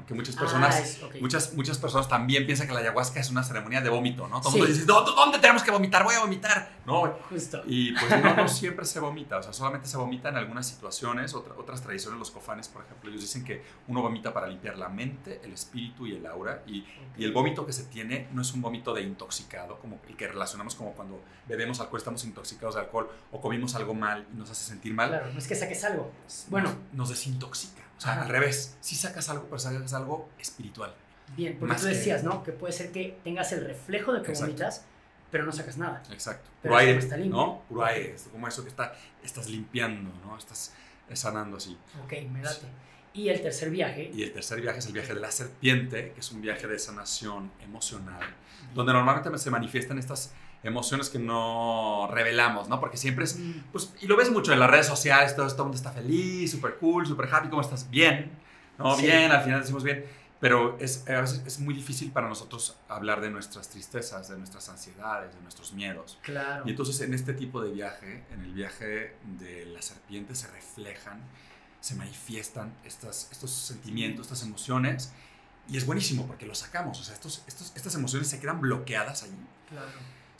que 0.06 0.14
muchas 0.14 0.37
personas, 0.37 0.99
ah, 1.02 1.06
muchas, 1.20 1.54
muchas 1.54 1.78
personas 1.78 2.08
también 2.08 2.44
piensan 2.46 2.66
que 2.66 2.72
la 2.75 2.80
ayahuasca 2.80 3.20
es 3.20 3.30
una 3.30 3.42
ceremonia 3.44 3.80
de 3.80 3.88
vómito, 3.88 4.26
¿no? 4.28 4.40
Todo 4.40 4.52
el 4.54 4.58
mundo 4.61 4.72
dice, 4.75 4.84
¿dónde 4.87 5.38
tenemos 5.38 5.62
que 5.62 5.70
vomitar? 5.70 6.04
Voy 6.04 6.14
a 6.14 6.20
vomitar. 6.20 6.70
¿no? 6.84 7.06
Justo. 7.30 7.62
Y 7.66 7.92
pues 7.92 8.22
no, 8.22 8.34
no 8.34 8.49
siempre 8.49 8.84
se 8.84 8.99
vomita, 9.00 9.38
o 9.38 9.42
sea, 9.42 9.52
solamente 9.52 9.87
se 9.88 9.96
vomita 9.96 10.30
en 10.30 10.37
algunas 10.37 10.66
situaciones, 10.66 11.32
otra- 11.34 11.54
otras 11.56 11.80
tradiciones, 11.82 12.18
los 12.18 12.30
cofanes, 12.32 12.66
por 12.68 12.82
ejemplo, 12.84 13.08
ellos 13.08 13.22
dicen 13.22 13.44
que 13.44 13.62
uno 13.87 14.02
vomita 14.02 14.32
para 14.34 14.49
limpiar 14.49 14.76
la 14.78 14.88
mente, 14.88 15.40
el 15.44 15.52
espíritu 15.52 16.06
y 16.06 16.16
el 16.16 16.26
aura, 16.26 16.62
y, 16.66 16.84
y 17.16 17.25
el 17.25 17.32
vómito 17.32 17.64
que 17.64 17.72
se 17.72 17.84
tiene 17.84 18.26
no 18.32 18.42
es 18.42 18.52
un 18.52 18.62
vómito 18.62 18.92
de 18.94 19.02
intoxicado, 19.02 19.78
como 19.78 20.00
el 20.08 20.16
que 20.16 20.26
relacionamos 20.26 20.75
como 20.75 20.92
cuando 20.92 21.22
bebemos 21.46 21.78
alcohol, 21.80 21.99
estamos 21.99 22.25
intoxicados 22.25 22.75
de 22.75 22.80
alcohol, 22.80 23.08
o 23.30 23.40
comimos 23.40 23.75
algo 23.76 23.94
mal 23.94 24.26
y 24.32 24.37
nos 24.37 24.50
hace 24.50 24.64
sentir 24.64 24.92
mal. 24.92 25.08
Claro, 25.11 25.32
no 25.32 25.38
es 25.38 25.46
que 25.46 25.54
saques 25.54 25.84
algo. 25.84 26.11
Bueno, 26.49 26.68
nos, 26.70 26.94
nos 26.94 27.08
desintoxica. 27.11 27.82
O 28.02 28.04
sea, 28.04 28.23
al 28.23 28.28
revés, 28.28 28.76
si 28.80 28.97
sacas 28.97 29.28
algo, 29.28 29.44
pero 29.44 29.59
sacas 29.59 29.92
algo 29.94 30.28
espiritual. 30.38 30.92
bien, 31.37 31.56
porque 31.59 31.73
más 31.73 31.80
tú 31.82 31.87
que- 31.88 31.94
decías, 31.94 32.25
¿no? 32.25 32.42
Que 32.42 32.52
puede 32.52 32.73
ser 32.73 32.90
que 32.92 33.16
tengas 33.25 33.52
el 33.52 33.64
reflejo 33.64 34.12
de 34.12 34.23
que 34.23 34.32
Exacto. 34.32 34.47
vomitas, 34.52 34.85
pero 35.30 35.44
no 35.44 35.52
sacas 35.52 35.78
nada. 35.78 36.02
Exacto. 36.11 36.50
Pero 36.61 36.73
Puro 36.73 36.76
aire, 36.78 36.99
está 36.99 37.16
limpio. 37.16 37.37
¿no? 37.40 37.62
Puro 37.68 37.85
aire, 37.85 38.16
como 38.32 38.49
eso 38.49 38.62
que 38.64 38.68
está, 38.71 38.92
estás 39.23 39.49
limpiando, 39.49 40.11
¿no? 40.26 40.37
Estás 40.37 40.75
sanando 41.14 41.56
así. 41.59 41.78
Ok, 42.04 42.12
me 42.30 42.42
late. 42.42 42.66
Y 43.14 43.28
el 43.28 43.40
tercer 43.42 43.71
viaje, 43.71 44.11
Y 44.14 44.23
el 44.25 44.32
tercer 44.32 44.61
viaje 44.61 44.78
es 44.80 44.87
el 44.87 44.92
viaje 44.94 45.14
de 45.14 45.21
la 45.21 45.30
serpiente, 45.30 46.12
que 46.12 46.21
es 46.21 46.32
un 46.32 46.40
viaje 46.42 46.66
de 46.66 46.78
sanación 46.78 47.52
emocional, 47.61 48.23
donde 48.75 48.92
normalmente 48.92 49.38
se 49.38 49.50
manifiestan 49.50 49.99
estas 49.99 50.32
emociones 50.62 51.11
que 51.11 51.19
no 51.19 52.09
revelamos, 52.11 52.69
¿no? 52.69 52.78
Porque 52.81 52.97
siempre 52.97 53.25
es, 53.25 53.38
Mm, 53.38 53.64
pues, 53.73 53.92
y 54.00 54.07
lo 54.07 54.16
ves 54.16 54.31
mucho 54.31 54.52
en 54.52 54.61
las 54.61 54.71
redes 54.71 54.87
sociales, 54.87 55.35
todo, 55.35 55.47
todo 55.49 55.62
el 55.62 55.64
mundo 55.64 55.76
está 55.76 55.90
feliz, 55.92 56.50
súper 56.50 56.76
cool, 56.76 57.07
súper 57.07 57.28
happy, 57.33 57.49
¿cómo 57.49 57.62
estás? 57.62 57.90
Bien, 57.90 58.31
¿no? 58.78 58.95
Sí. 58.97 59.02
Bien, 59.02 59.31
al 59.31 59.42
final 59.42 59.61
decimos 59.61 59.83
bien, 59.83 60.04
pero 60.38 60.76
es, 60.81 61.09
a 61.09 61.21
veces 61.21 61.42
es 61.47 61.59
muy 61.61 61.75
difícil 61.75 62.11
para 62.11 62.28
nosotros 62.28 62.76
hablar 62.88 63.21
de 63.21 63.31
nuestras 63.31 63.69
tristezas, 63.69 64.28
de 64.28 64.38
nuestras 64.38 64.69
ansiedades, 64.69 65.35
de 65.35 65.40
nuestros 65.40 65.73
miedos. 65.73 66.19
claro. 66.23 66.64
Y 66.66 66.71
entonces 66.71 67.00
en 67.00 67.14
este 67.14 67.33
tipo 67.35 67.61
de 67.62 67.71
viaje, 67.73 68.25
en 68.33 68.42
el 68.42 68.52
viaje 68.52 69.16
de 69.38 69.66
la 69.66 69.83
serpiente, 69.83 70.35
se 70.35 70.49
reflejan, 70.49 71.21
se 71.81 71.95
manifiestan 71.97 72.73
estas, 72.85 73.28
estos 73.33 73.50
sentimientos, 73.50 74.26
estas 74.26 74.42
emociones. 74.45 75.12
Y 75.69 75.76
es 75.76 75.87
buenísimo 75.87 76.26
porque 76.26 76.45
los 76.45 76.59
sacamos. 76.59 77.00
O 77.00 77.04
sea, 77.04 77.14
estos, 77.14 77.45
estos, 77.47 77.73
estas 77.76 77.95
emociones 77.95 78.28
se 78.28 78.40
quedan 78.40 78.61
bloqueadas 78.61 79.23
allí. 79.23 79.37
Claro. 79.69 79.90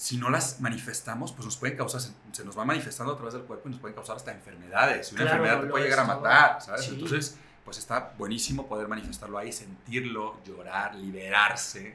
Si 0.03 0.17
no 0.17 0.31
las 0.31 0.61
manifestamos, 0.61 1.31
pues 1.31 1.45
nos 1.45 1.57
pueden 1.57 1.77
causar, 1.77 2.01
se, 2.01 2.11
se 2.33 2.45
nos 2.45 2.59
va 2.59 2.65
manifestando 2.65 3.13
a 3.13 3.17
través 3.17 3.35
del 3.35 3.45
cuerpo 3.45 3.69
y 3.69 3.71
nos 3.71 3.81
pueden 3.81 3.95
causar 3.95 4.17
hasta 4.17 4.33
enfermedades. 4.33 5.13
Y 5.13 5.15
una 5.15 5.23
Claro, 5.27 5.37
enfermedad 5.45 5.63
te 5.65 5.71
puede 5.71 5.85
llegar 5.85 6.01
a 6.01 6.05
matar, 6.05 6.61
¿sabes? 6.61 6.87
Sí. 6.87 6.95
Entonces, 6.95 7.37
pues 7.65 7.79
está 7.79 8.13
buenísimo 8.19 8.67
poder 8.67 8.89
manifestarlo 8.89 9.39
ahí, 9.39 9.53
sentirlo, 9.53 10.41
llorar, 10.45 10.97
liberarse 10.97 11.95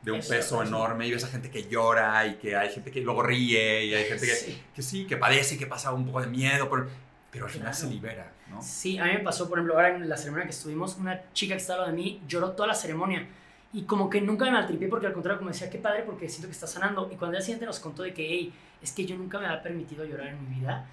de 0.00 0.12
un 0.12 0.20
Eso, 0.20 0.28
peso 0.30 0.62
eso. 0.62 0.68
enorme. 0.68 1.06
Y 1.06 1.10
ves 1.12 1.24
a 1.24 1.28
gente 1.28 1.50
que 1.50 1.68
llora 1.68 2.26
y 2.26 2.36
que 2.36 2.56
hay 2.56 2.72
gente 2.72 2.90
que 2.90 3.02
luego 3.02 3.22
ríe 3.22 3.84
y 3.84 3.94
hay 3.94 4.04
gente 4.06 4.24
que, 4.26 4.34
Sí. 4.34 4.62
que 4.74 4.80
sí, 4.82 5.06
que 5.06 5.18
padece 5.18 5.56
y 5.56 5.58
que 5.58 5.66
pasa 5.66 5.92
un 5.92 6.06
poco 6.06 6.22
de 6.22 6.28
miedo, 6.28 6.70
pero, 6.70 6.88
pero 7.30 7.44
al 7.44 7.50
final 7.50 7.70
Claro. 7.72 7.86
se 7.86 7.92
libera, 7.92 8.32
¿no? 8.48 8.62
Sí, 8.62 8.96
a 8.98 9.04
mí 9.04 9.12
me 9.12 9.18
pasó, 9.18 9.46
por 9.50 9.58
ejemplo, 9.58 9.74
ahora 9.74 9.90
en 9.94 10.08
la 10.08 10.16
ceremonia 10.16 10.46
que 10.46 10.52
estuvimos, 10.52 10.96
una 10.96 11.20
chica 11.34 11.54
que 11.54 11.60
estaba 11.60 11.86
de 11.86 11.92
mí 11.92 12.22
lloró 12.26 12.52
toda 12.52 12.68
la 12.68 12.74
ceremonia. 12.74 13.28
Y 13.74 13.82
como 13.84 14.10
que 14.10 14.20
nunca 14.20 14.44
me 14.44 14.50
maltripié 14.52 14.88
porque 14.88 15.06
al 15.06 15.12
contrario, 15.14 15.38
como 15.38 15.50
decía, 15.50 15.70
qué 15.70 15.78
padre 15.78 16.02
porque 16.04 16.28
siento 16.28 16.48
que 16.48 16.52
está 16.52 16.66
sanando. 16.66 17.08
Y 17.10 17.16
cuando 17.16 17.36
el 17.38 17.42
siguiente 17.42 17.64
nos 17.64 17.80
contó 17.80 18.02
de 18.02 18.12
que, 18.12 18.26
hey, 18.28 18.52
es 18.82 18.92
que 18.92 19.06
yo 19.06 19.16
nunca 19.16 19.38
me 19.38 19.46
había 19.46 19.62
permitido 19.62 20.04
llorar 20.04 20.28
en 20.28 20.48
mi 20.48 20.56
vida, 20.60 20.86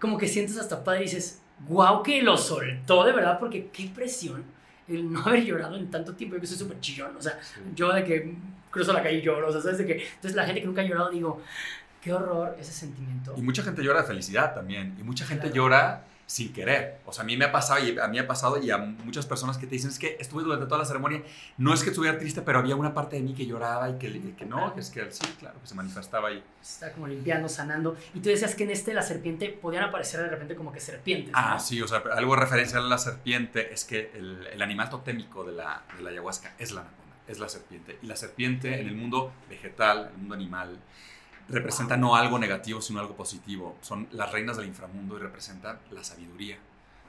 como 0.00 0.18
que 0.18 0.28
sientes 0.28 0.58
hasta 0.58 0.84
padre 0.84 1.00
y 1.00 1.04
dices, 1.04 1.40
wow, 1.68 2.02
que 2.02 2.22
lo 2.22 2.36
soltó 2.36 3.04
de 3.04 3.12
verdad, 3.12 3.38
porque 3.38 3.68
qué 3.72 3.90
presión 3.94 4.44
el 4.88 5.10
no 5.10 5.20
haber 5.24 5.44
llorado 5.44 5.76
en 5.76 5.90
tanto 5.90 6.14
tiempo. 6.14 6.36
Yo 6.36 6.40
que 6.42 6.46
soy 6.46 6.58
súper 6.58 6.78
chillón, 6.80 7.16
o 7.16 7.22
sea, 7.22 7.38
yo 7.74 7.92
de 7.92 8.04
que 8.04 8.34
cruzo 8.70 8.92
la 8.92 9.02
calle 9.02 9.18
y 9.18 9.22
lloro, 9.22 9.48
o 9.48 9.52
sea, 9.52 9.60
¿sabes? 9.62 9.78
De 9.78 9.86
que, 9.86 9.94
entonces 10.04 10.34
la 10.34 10.44
gente 10.44 10.60
que 10.60 10.66
nunca 10.66 10.82
ha 10.82 10.84
llorado, 10.84 11.08
digo, 11.10 11.40
qué 12.02 12.12
horror 12.12 12.54
ese 12.60 12.72
sentimiento. 12.72 13.32
Y 13.36 13.40
mucha 13.42 13.62
gente 13.62 13.82
llora 13.82 14.02
de 14.02 14.06
felicidad 14.08 14.54
también. 14.54 14.94
Y 15.00 15.02
mucha 15.02 15.24
gente 15.24 15.44
Claro. 15.46 15.56
llora 15.56 16.04
sin 16.26 16.52
querer. 16.52 16.98
O 17.06 17.12
sea, 17.12 17.22
a 17.22 17.26
mí 17.26 17.36
me 17.36 17.44
ha 17.44 17.52
pasado 17.52 17.80
y 17.84 17.96
a 17.98 18.08
mí 18.08 18.16
me 18.16 18.20
ha 18.20 18.26
pasado 18.26 18.60
y 18.60 18.70
a 18.70 18.78
muchas 18.78 19.26
personas 19.26 19.58
que 19.58 19.66
te 19.66 19.76
dicen 19.76 19.90
es 19.90 19.98
que 19.98 20.16
estuve 20.18 20.42
durante 20.42 20.66
toda 20.66 20.78
la 20.78 20.84
ceremonia, 20.84 21.22
no 21.56 21.72
es 21.72 21.82
que 21.84 21.90
estuviera 21.90 22.18
triste, 22.18 22.42
pero 22.42 22.58
había 22.58 22.74
una 22.74 22.92
parte 22.92 23.16
de 23.16 23.22
mí 23.22 23.32
que 23.32 23.46
lloraba 23.46 23.88
y 23.88 23.98
que, 23.98 24.08
y 24.08 24.34
que 24.36 24.44
no, 24.44 24.74
que 24.74 24.80
es 24.80 24.90
que 24.90 25.10
sí, 25.12 25.24
claro, 25.38 25.60
que 25.60 25.68
se 25.68 25.74
manifestaba 25.76 26.28
ahí. 26.28 26.42
está 26.60 26.92
como 26.92 27.06
limpiando, 27.06 27.48
sanando. 27.48 27.96
Y 28.12 28.20
tú 28.20 28.28
decías 28.28 28.54
que 28.56 28.64
en 28.64 28.70
este 28.70 28.92
la 28.92 29.02
serpiente 29.02 29.50
podían 29.50 29.84
aparecer 29.84 30.20
de 30.20 30.28
repente 30.28 30.56
como 30.56 30.72
que 30.72 30.80
serpientes. 30.80 31.32
¿no? 31.32 31.38
Ah, 31.38 31.58
sí, 31.60 31.80
o 31.80 31.86
sea, 31.86 32.02
algo 32.12 32.34
referencial 32.34 32.84
a 32.84 32.88
la 32.88 32.98
serpiente 32.98 33.72
es 33.72 33.84
que 33.84 34.10
el, 34.14 34.48
el 34.48 34.62
animal 34.62 34.90
totémico 34.90 35.44
de 35.44 35.52
la, 35.52 35.82
de 35.96 36.02
la 36.02 36.10
ayahuasca 36.10 36.54
es 36.58 36.72
la 36.72 36.80
anaconda, 36.80 37.16
es 37.28 37.38
la 37.38 37.48
serpiente. 37.48 37.98
Y 38.02 38.06
la 38.06 38.16
serpiente 38.16 38.80
en 38.80 38.88
el 38.88 38.96
mundo 38.96 39.32
vegetal, 39.48 40.06
en 40.08 40.14
el 40.14 40.18
mundo 40.18 40.34
animal, 40.34 40.78
representa 41.48 41.96
no 41.96 42.16
algo 42.16 42.38
negativo, 42.38 42.80
sino 42.80 43.00
algo 43.00 43.14
positivo. 43.14 43.76
Son 43.82 44.08
las 44.12 44.32
reinas 44.32 44.56
del 44.56 44.66
inframundo 44.66 45.16
y 45.16 45.20
representan 45.20 45.78
la 45.90 46.02
sabiduría, 46.02 46.58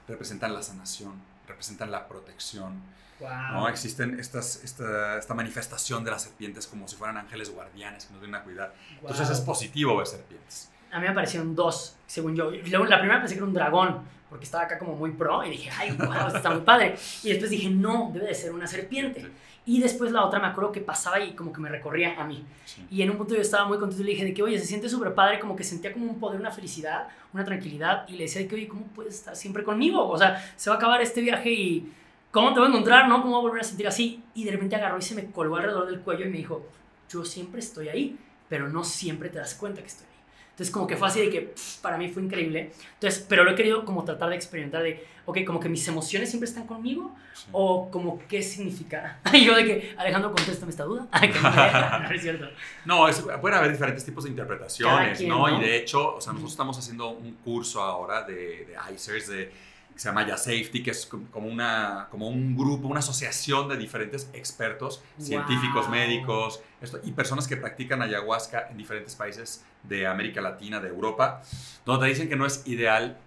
representan 0.07 0.53
la 0.53 0.61
sanación, 0.61 1.13
representan 1.47 1.91
la 1.91 2.07
protección. 2.07 2.81
Wow. 3.19 3.29
¿no? 3.53 3.69
Existen 3.69 4.19
estas, 4.19 4.63
esta, 4.63 5.17
esta 5.17 5.33
manifestación 5.33 6.03
de 6.03 6.11
las 6.11 6.21
serpientes 6.21 6.67
como 6.67 6.87
si 6.87 6.95
fueran 6.95 7.17
ángeles 7.17 7.49
guardianes 7.51 8.05
que 8.05 8.13
nos 8.13 8.21
vienen 8.21 8.39
a 8.39 8.43
cuidar. 8.43 8.75
Entonces 9.01 9.29
es 9.29 9.41
positivo 9.41 9.97
ver 9.97 10.05
serpientes. 10.05 10.69
A 10.91 10.99
mí 10.99 11.05
me 11.05 11.09
aparecieron 11.09 11.55
dos, 11.55 11.95
según 12.05 12.35
yo. 12.35 12.51
La 12.51 12.99
primera 12.99 13.19
pensé 13.19 13.33
que 13.33 13.39
era 13.39 13.47
un 13.47 13.53
dragón, 13.53 14.03
porque 14.29 14.45
estaba 14.45 14.65
acá 14.65 14.77
como 14.77 14.95
muy 14.95 15.11
pro, 15.11 15.43
y 15.43 15.49
dije, 15.49 15.69
ay, 15.77 15.91
wow, 15.91 16.27
está 16.33 16.51
muy 16.51 16.61
padre. 16.61 16.95
Y 17.23 17.29
después 17.29 17.49
dije, 17.49 17.69
no, 17.69 18.11
debe 18.13 18.27
de 18.27 18.35
ser 18.35 18.51
una 18.51 18.67
serpiente. 18.67 19.29
Y 19.67 19.81
después 19.81 20.13
la 20.13 20.23
otra 20.25 20.39
me 20.39 20.47
acuerdo 20.47 20.71
que 20.71 20.79
pasaba 20.79 21.19
y 21.19 21.33
como 21.33 21.51
que 21.51 21.59
me 21.59 21.67
recorría 21.67 22.19
a 22.19 22.23
mí. 22.23 22.41
Sí. 22.65 22.87
Y 22.89 23.01
en 23.01 23.11
un 23.11 23.17
punto 23.17 23.35
yo 23.35 23.41
estaba 23.41 23.67
muy 23.67 23.77
contento 23.77 24.01
y 24.01 24.05
le 24.05 24.11
dije 24.13 24.23
de 24.23 24.33
que, 24.33 24.41
oye, 24.41 24.57
se 24.57 24.65
siente 24.65 24.87
súper 24.87 25.13
padre, 25.13 25.39
como 25.39 25.57
que 25.57 25.65
sentía 25.65 25.91
como 25.91 26.05
un 26.05 26.19
poder, 26.21 26.39
una 26.39 26.51
felicidad, 26.51 27.09
una 27.33 27.43
tranquilidad. 27.43 28.07
Y 28.07 28.13
le 28.13 28.23
decía 28.23 28.41
de 28.41 28.47
que, 28.47 28.55
oye, 28.55 28.67
¿cómo 28.69 28.85
puedes 28.95 29.15
estar 29.15 29.35
siempre 29.35 29.65
conmigo? 29.65 30.07
O 30.07 30.17
sea, 30.17 30.41
se 30.55 30.69
va 30.69 30.77
a 30.77 30.79
acabar 30.79 31.01
este 31.01 31.19
viaje 31.19 31.51
y 31.51 31.91
¿cómo 32.31 32.53
te 32.53 32.61
voy 32.61 32.67
a 32.67 32.69
encontrar? 32.69 33.09
¿No? 33.09 33.21
¿Cómo 33.21 33.33
voy 33.33 33.39
a 33.39 33.49
volver 33.49 33.61
a 33.61 33.65
sentir 33.65 33.85
así? 33.89 34.23
Y 34.33 34.45
de 34.45 34.51
repente 34.51 34.77
agarró 34.77 34.97
y 34.99 35.01
se 35.01 35.15
me 35.15 35.25
colgó 35.31 35.57
alrededor 35.57 35.87
del 35.87 35.99
cuello 35.99 36.25
y 36.25 36.29
me 36.29 36.37
dijo, 36.37 36.65
yo 37.09 37.25
siempre 37.25 37.59
estoy 37.59 37.89
ahí, 37.89 38.17
pero 38.47 38.69
no 38.69 38.85
siempre 38.85 39.27
te 39.27 39.37
das 39.37 39.53
cuenta 39.53 39.81
que 39.81 39.87
estoy 39.87 40.07
ahí. 40.07 40.16
Entonces 40.57 40.73
como 40.73 40.87
que 40.87 40.97
fue 40.97 41.07
así 41.07 41.19
de 41.19 41.29
que 41.29 41.41
pff, 41.41 41.77
para 41.81 41.99
mí 41.99 42.09
fue 42.09 42.23
increíble. 42.23 42.71
Entonces, 42.95 43.23
pero 43.29 43.43
lo 43.43 43.51
he 43.51 43.55
querido 43.55 43.85
como 43.85 44.03
tratar 44.03 44.29
de 44.29 44.35
experimentar 44.35 44.81
de, 44.81 45.05
ok, 45.27 45.37
como 45.45 45.59
que 45.59 45.69
mis 45.69 45.87
emociones 45.87 46.29
siempre 46.31 46.49
están 46.49 46.65
conmigo 46.65 47.15
Sí. 47.35 47.45
o 47.51 47.91
como 47.91 48.17
qué 48.27 48.41
significa. 48.41 49.19
Y 49.33 49.45
yo 49.45 49.55
de 49.55 49.63
que, 49.65 49.95
Alejandro, 49.99 50.31
contéstame 50.31 50.71
esta 50.71 50.83
duda. 50.85 51.07
No, 52.01 52.11
es 52.11 52.21
cierto. 52.23 52.47
No, 52.85 53.07
es, 53.07 53.21
pueden 53.39 53.57
haber 53.59 53.71
diferentes 53.71 54.03
tipos 54.03 54.23
de 54.23 54.31
interpretaciones, 54.31 55.17
quien, 55.19 55.29
¿no? 55.29 55.47
¿no? 55.47 55.57
Y 55.57 55.61
de 55.61 55.77
hecho, 55.77 56.15
o 56.15 56.21
sea, 56.21 56.33
nosotros 56.33 56.53
estamos 56.53 56.77
haciendo 56.79 57.09
un 57.09 57.33
curso 57.35 57.81
ahora 57.83 58.23
de, 58.23 58.33
de 58.65 58.75
ICERS, 58.95 59.27
de, 59.27 59.51
que 59.93 59.99
se 59.99 60.09
llama 60.09 60.27
Ya 60.27 60.37
Safety, 60.37 60.81
que 60.83 60.91
es 60.91 61.05
co- 61.05 61.21
como, 61.31 61.47
una, 61.47 62.07
como 62.09 62.27
un 62.29 62.55
grupo, 62.57 62.87
una 62.87 62.99
asociación 62.99 63.67
de 63.69 63.77
diferentes 63.77 64.29
expertos, 64.33 65.01
científicos, 65.19 65.85
Wow. 65.87 65.91
médicos, 65.95 66.61
esto, 66.81 66.99
y 67.03 67.11
personas 67.11 67.47
que 67.47 67.57
practican 67.57 68.01
ayahuasca 68.01 68.67
en 68.71 68.77
diferentes 68.77 69.15
países 69.15 69.63
de 69.87 70.07
América 70.07 70.41
Latina, 70.41 70.79
de 70.79 70.89
Europa, 70.89 71.41
donde 71.85 72.05
te 72.05 72.09
dicen 72.09 72.29
que 72.29 72.35
no 72.35 72.45
es 72.45 72.67
ideal, 72.67 73.17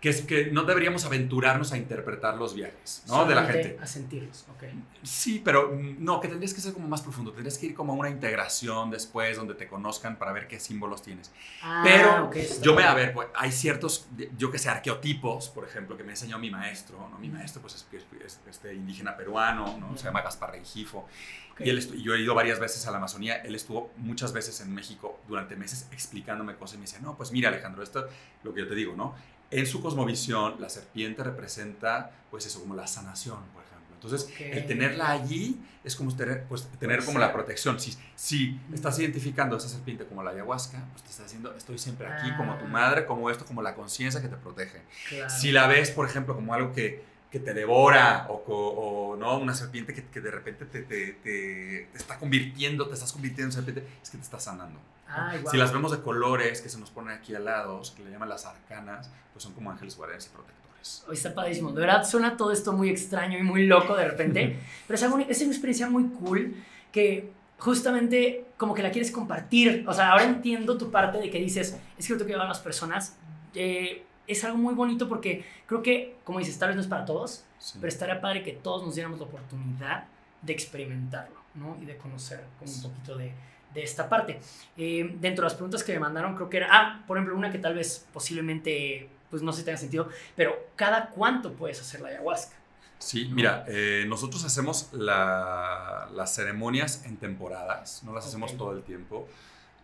que 0.00 0.10
es 0.10 0.20
que 0.22 0.46
no 0.52 0.64
deberíamos 0.64 1.04
aventurarnos 1.06 1.72
a 1.72 1.78
interpretar 1.78 2.36
los 2.36 2.54
viajes, 2.54 3.02
¿no? 3.08 3.24
De 3.24 3.34
la 3.34 3.40
Solamente 3.42 3.68
gente. 3.70 3.82
A 3.82 3.86
sentirlos, 3.86 4.44
ok. 4.50 4.64
Sí, 5.02 5.40
pero 5.42 5.72
mm, 5.72 5.96
no, 6.04 6.20
que 6.20 6.28
tendrías 6.28 6.52
que 6.52 6.60
ser 6.60 6.74
como 6.74 6.86
más 6.86 7.00
profundo. 7.00 7.32
Tendrías 7.32 7.56
que 7.56 7.66
ir 7.66 7.74
como 7.74 7.94
a 7.94 7.96
una 7.96 8.10
integración 8.10 8.90
después 8.90 9.36
donde 9.38 9.54
te 9.54 9.66
conozcan 9.66 10.16
para 10.16 10.32
ver 10.32 10.48
qué 10.48 10.60
símbolos 10.60 11.00
tienes. 11.02 11.32
Ah, 11.62 11.80
Pero 11.82 12.24
ok, 12.26 12.36
está 12.36 12.62
Yo 12.62 12.74
me, 12.74 12.82
a 12.84 12.92
ver, 12.92 13.14
pues, 13.14 13.28
hay 13.34 13.50
ciertos, 13.50 14.06
yo 14.36 14.50
que 14.50 14.58
sé, 14.58 14.68
arqueotipos, 14.68 15.48
por 15.48 15.64
ejemplo, 15.64 15.96
que 15.96 16.04
me 16.04 16.12
enseñó 16.12 16.38
mi 16.38 16.50
maestro, 16.50 17.08
¿no? 17.10 17.18
Mi 17.18 17.30
maestro, 17.30 17.62
pues, 17.62 17.74
es, 17.74 17.86
es- 17.92 18.04
es 18.24 18.40
este 18.50 18.74
indígena 18.74 19.16
peruano, 19.16 19.78
¿no? 19.78 19.96
Se 19.96 20.04
llama 20.04 20.20
Gaspar 20.20 20.52
Rengifo. 20.52 21.08
Ok. 21.52 21.60
Y 21.62 21.70
él 21.70 21.78
y 21.94 22.02
yo 22.02 22.14
he 22.14 22.20
ido 22.20 22.34
varias 22.34 22.60
veces 22.60 22.86
a 22.86 22.90
la 22.90 22.98
Amazonía. 22.98 23.36
Él 23.36 23.54
estuvo 23.54 23.90
muchas 23.96 24.34
veces 24.34 24.60
en 24.60 24.74
México 24.74 25.18
durante 25.26 25.56
meses 25.56 25.88
explicándome 25.90 26.54
cosas 26.56 26.74
y 26.74 26.78
me 26.78 26.84
decía, 26.84 26.98
no, 27.00 27.16
pues 27.16 27.32
mira, 27.32 27.48
Alejandro, 27.48 27.82
esto 27.82 28.06
lo 28.42 28.52
que 28.52 28.60
yo 28.60 28.68
te 28.68 28.74
digo, 28.74 28.94
¿no? 28.94 29.14
En 29.50 29.66
su 29.66 29.80
cosmovisión, 29.80 30.56
la 30.60 30.68
serpiente 30.68 31.22
representa, 31.22 32.10
pues 32.30 32.46
eso, 32.46 32.60
como 32.60 32.74
la 32.74 32.86
sanación, 32.86 33.38
por 33.54 33.62
ejemplo. 33.62 33.94
Entonces, 33.94 34.24
Ok. 34.28 34.40
el 34.40 34.66
tenerla 34.66 35.10
allí 35.12 35.56
es 35.84 35.94
como 35.94 36.14
tener, 36.14 36.44
pues, 36.44 36.68
tener 36.80 37.04
como 37.04 37.18
la 37.20 37.32
protección. 37.32 37.78
Si, 37.78 37.96
si 38.16 38.60
estás 38.74 38.98
identificando 38.98 39.54
a 39.54 39.58
esa 39.58 39.68
serpiente 39.68 40.04
como 40.04 40.22
la 40.22 40.30
ayahuasca, 40.32 40.84
pues 40.92 41.02
te 41.04 41.10
estás 41.10 41.26
diciendo, 41.26 41.54
estoy 41.56 41.78
siempre 41.78 42.06
aquí, 42.08 42.28
como 42.36 42.56
tu 42.58 42.64
Ah. 42.64 42.68
madre, 42.68 43.06
como 43.06 43.30
esto, 43.30 43.44
como 43.44 43.62
la 43.62 43.74
conciencia 43.74 44.20
que 44.20 44.28
te 44.28 44.36
protege. 44.36 44.82
Claro. 45.08 45.30
Si 45.30 45.52
la 45.52 45.66
ves, 45.68 45.90
por 45.92 46.06
ejemplo, 46.08 46.34
como 46.34 46.52
algo 46.52 46.72
que, 46.72 47.04
que 47.30 47.38
te 47.40 47.54
devora 47.54 48.26
o, 48.28 48.42
co- 48.44 48.54
o, 48.70 49.16
no 49.16 49.38
una 49.38 49.54
serpiente 49.54 49.94
que, 49.94 50.04
que 50.06 50.20
de 50.20 50.30
repente 50.30 50.64
te, 50.66 50.82
te- 50.82 51.12
te- 51.22 51.88
te 51.92 51.98
está 51.98 52.18
convirtiendo, 52.18 52.86
te 52.88 52.94
estás 52.94 53.12
convirtiendo 53.12 53.46
en 53.50 53.52
serpiente, 53.52 53.86
es 54.02 54.10
que 54.10 54.16
te 54.18 54.24
está 54.24 54.40
sanando. 54.40 54.80
Ay, 55.16 55.38
guau. 55.40 55.50
Si 55.50 55.56
las 55.56 55.72
vemos 55.72 55.92
de 55.92 56.00
colores 56.02 56.60
que 56.60 56.68
se 56.68 56.78
nos 56.78 56.90
ponen 56.90 57.14
aquí 57.18 57.34
al 57.34 57.44
lado, 57.44 57.80
que 57.96 58.04
le 58.04 58.10
llaman 58.10 58.28
las 58.28 58.44
arcanas, 58.46 59.10
pues 59.32 59.42
son 59.42 59.52
como 59.54 59.70
ángeles 59.70 59.96
guardianes 59.96 60.26
y 60.26 60.30
protectores. 60.30 61.04
Hoy 61.08 61.14
está 61.14 61.34
padrísimo. 61.34 61.72
De 61.72 61.80
verdad 61.80 62.04
suena 62.04 62.36
todo 62.36 62.52
esto 62.52 62.72
muy 62.72 62.90
extraño 62.90 63.38
y 63.38 63.42
muy 63.42 63.66
loco 63.66 63.96
de 63.96 64.08
repente. 64.08 64.56
pero 64.86 64.94
es, 64.96 65.02
algo- 65.02 65.18
es 65.18 65.40
una 65.40 65.50
experiencia 65.50 65.88
muy 65.90 66.04
cool 66.10 66.54
que 66.92 67.32
justamente 67.58 68.44
como 68.56 68.74
que 68.74 68.82
la 68.82 68.90
quieres 68.90 69.10
compartir. 69.10 69.84
O 69.88 69.92
sea, 69.92 70.12
ahora 70.12 70.24
entiendo 70.24 70.78
tu 70.78 70.90
parte 70.90 71.18
de 71.18 71.30
que 71.30 71.38
dices, 71.38 71.76
es 71.98 72.06
que 72.06 72.12
lo 72.12 72.18
tengo 72.18 72.26
que 72.26 72.32
llevar 72.34 72.46
a 72.46 72.50
las 72.50 72.60
personas. 72.60 73.16
Eh, 73.54 74.04
es 74.26 74.42
algo 74.44 74.58
muy 74.58 74.74
bonito 74.74 75.08
porque 75.08 75.44
creo 75.66 75.82
que, 75.82 76.16
como 76.24 76.38
dices, 76.40 76.58
tal 76.58 76.68
vez 76.70 76.76
no 76.76 76.82
es 76.82 76.88
para 76.88 77.04
todos, 77.04 77.44
Sí. 77.58 77.78
pero 77.80 77.88
estaría 77.88 78.20
padre 78.20 78.42
que 78.42 78.52
todos 78.52 78.84
nos 78.84 78.94
diéramos 78.94 79.18
la 79.18 79.26
oportunidad 79.26 80.04
de 80.42 80.52
experimentarlo, 80.52 81.36
¿no? 81.54 81.76
Y 81.80 81.86
de 81.86 81.96
conocer 81.96 82.44
como 82.58 82.70
un 82.70 82.82
poquito 82.82 83.16
de, 83.16 83.32
de 83.76 83.84
esta 83.84 84.08
parte. 84.08 84.40
Eh, 84.76 85.08
dentro 85.20 85.42
de 85.42 85.46
las 85.46 85.54
preguntas 85.54 85.84
que 85.84 85.92
me 85.92 86.00
mandaron, 86.00 86.34
creo 86.34 86.48
que 86.50 86.56
era, 86.56 86.68
ah, 86.72 87.04
por 87.06 87.16
ejemplo, 87.16 87.36
una 87.36 87.52
que 87.52 87.58
tal 87.58 87.74
vez 87.74 88.06
posiblemente, 88.12 89.08
pues 89.30 89.42
no 89.42 89.52
sé 89.52 89.60
si 89.60 89.64
tenga 89.66 89.78
sentido, 89.78 90.08
pero 90.34 90.56
¿cada 90.74 91.10
cuánto 91.10 91.52
puedes 91.52 91.80
hacer 91.80 92.00
la 92.00 92.08
ayahuasca? 92.08 92.56
Sí, 92.98 93.28
mira, 93.30 93.64
eh, 93.68 94.04
nosotros 94.08 94.42
hacemos 94.44 94.88
la- 94.92 96.08
las 96.14 96.34
ceremonias 96.34 97.04
en 97.04 97.18
temporadas, 97.18 98.02
no 98.04 98.14
las 98.14 98.26
hacemos 98.26 98.56
todo 98.56 98.72
el 98.72 98.82
tiempo. 98.82 99.28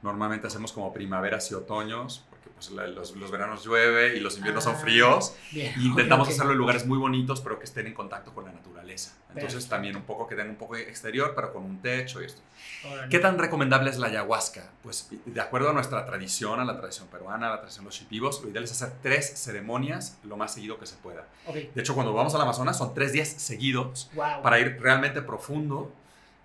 Normalmente 0.03 0.47
hacemos 0.49 0.73
como 0.73 0.93
primaveras 0.93 1.51
y 1.51 1.55
otoños, 1.55 2.25
porque 2.29 2.49
pues, 2.51 2.71
la- 2.73 2.87
los, 2.89 3.15
los 3.17 3.31
veranos 3.31 3.65
llueve 3.65 4.17
y 4.17 4.21
los 4.21 4.37
inviernos 4.37 4.65
son 4.65 4.75
Ah, 4.75 4.79
fríos. 4.79 5.35
Bien. 5.53 5.73
Y 5.79 5.87
intentamos 5.87 6.27
ok, 6.27 6.33
ok. 6.33 6.35
hacerlo 6.37 6.53
en 6.53 6.59
lugares 6.59 6.87
muy 6.87 6.99
bonitos, 6.99 7.41
pero 7.41 7.59
que 7.59 7.65
estén 7.65 7.87
en 7.87 7.95
contacto 7.95 8.33
con 8.35 8.45
la 8.45 8.53
naturaleza. 8.53 9.13
Entonces 9.29 9.53
Perfecto. 9.55 9.71
también 9.71 9.97
un 9.97 10.03
poco 10.03 10.27
que 10.27 10.35
den 10.35 10.51
un 10.51 10.57
poco 10.57 10.77
exterior, 10.77 11.33
pero 11.35 11.53
con 11.53 11.65
un 11.65 11.81
techo 11.81 12.21
y 12.21 12.27
esto. 12.27 12.43
Órale. 12.85 13.09
¿Qué 13.09 13.19
tan 13.21 13.39
recomendable 13.39 13.89
es 13.91 13.99
la 13.99 14.09
ayahuasca? 14.09 14.71
Pues 14.83 15.09
de 15.25 15.41
acuerdo 15.41 15.71
a 15.71 15.73
nuestra 15.73 16.05
tradición, 16.05 16.59
a 16.61 16.65
la 16.65 16.77
tradición 16.77 17.07
peruana, 17.09 17.47
a 17.47 17.51
la 17.51 17.59
tradición 17.61 17.85
de 17.85 17.89
los 17.91 17.95
shipibos, 17.95 18.43
lo 18.43 18.51
ideal 18.51 18.65
es 18.65 18.73
hacer 18.73 18.93
tres 19.03 19.33
ceremonias 19.39 20.19
lo 20.25 20.37
más 20.37 20.53
seguido 20.53 20.79
que 20.79 20.87
se 20.87 20.97
pueda. 20.97 21.27
Ok, 21.47 21.55
De 21.75 21.81
hecho, 21.81 21.95
cuando 21.95 22.13
vamos 22.13 22.35
al 22.35 22.43
Amazonas 22.43 22.77
son 22.77 22.93
tres 22.93 23.13
días 23.13 23.29
seguidos 23.29 24.11
wow. 24.15 24.43
para 24.43 24.59
ir 24.59 24.79
realmente 24.81 25.23
profundo. 25.23 25.93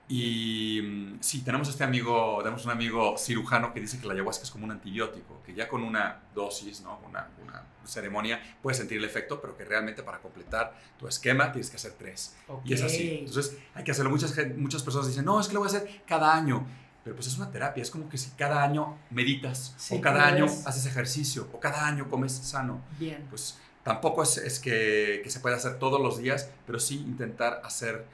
Y 0.10 0.82
mm, 0.82 1.18
sí, 1.20 1.42
tenemos 1.42 1.68
este 1.68 1.84
amigo, 1.84 2.38
tenemos 2.40 2.64
un 2.66 2.72
amigo 2.72 3.18
cirujano 3.18 3.74
que 3.74 3.82
dice 3.82 4.00
que 4.00 4.08
la 4.08 4.14
ayahuasca 4.14 4.44
es 4.44 4.52
como 4.52 4.66
un 4.66 4.72
antibiótico, 4.72 5.42
que 5.46 5.54
ya 5.54 5.68
con 5.68 5.84
una 5.84 6.22
dosis, 6.34 6.82
¿no? 6.82 7.00
una, 7.08 7.28
una 7.44 7.64
ceremonia, 7.84 8.42
puedes 8.62 8.78
sentir 8.78 8.98
el 8.98 9.06
efecto, 9.06 9.42
pero 9.42 9.58
que 9.58 9.66
realmente 9.66 10.04
para 10.04 10.20
completar 10.20 10.74
tu 10.98 11.08
esquema 11.08 11.52
tienes 11.52 11.70
que 11.70 11.78
hacer 11.78 11.94
tres. 11.98 12.36
Y 12.64 12.74
es 12.74 12.82
así. 12.82 13.20
Entonces 13.20 13.58
hay 13.74 13.84
que 13.84 13.92
hacerlo. 13.92 14.10
Muchas, 14.10 14.34
muchas 14.56 14.84
personas 14.84 15.08
dicen, 15.08 15.26
no, 15.26 15.40
es 15.40 15.48
que 15.48 15.54
lo 15.54 15.60
voy 15.62 15.68
a 15.68 15.76
hacer 15.76 16.02
cada 16.06 16.34
año. 16.36 16.66
Pero 17.04 17.16
pues 17.16 17.28
es 17.28 17.38
una 17.38 17.50
terapia, 17.50 17.82
es 17.82 17.90
como 17.90 18.10
que 18.10 18.18
si 18.18 18.32
cada 18.32 18.62
año 18.62 18.98
meditas, 19.12 19.74
Sí, 19.78 19.96
o 19.96 20.02
cada 20.02 20.28
año 20.28 20.44
haces 20.44 20.86
ejercicio, 20.86 21.48
o 21.54 21.60
cada 21.60 21.88
año 21.88 22.10
comes 22.10 22.34
sano. 22.34 22.82
Bien. 23.00 23.26
Pues 23.30 23.58
tampoco 23.84 24.24
es, 24.24 24.38
es 24.38 24.60
que, 24.60 25.22
que 25.24 25.30
se 25.30 25.40
pueda 25.40 25.56
hacer 25.56 25.80
todos 25.80 26.02
los 26.02 26.18
días, 26.18 26.50
pero 26.66 26.82
sí 26.82 26.98
intentar 26.98 27.62
hacer 27.64 28.06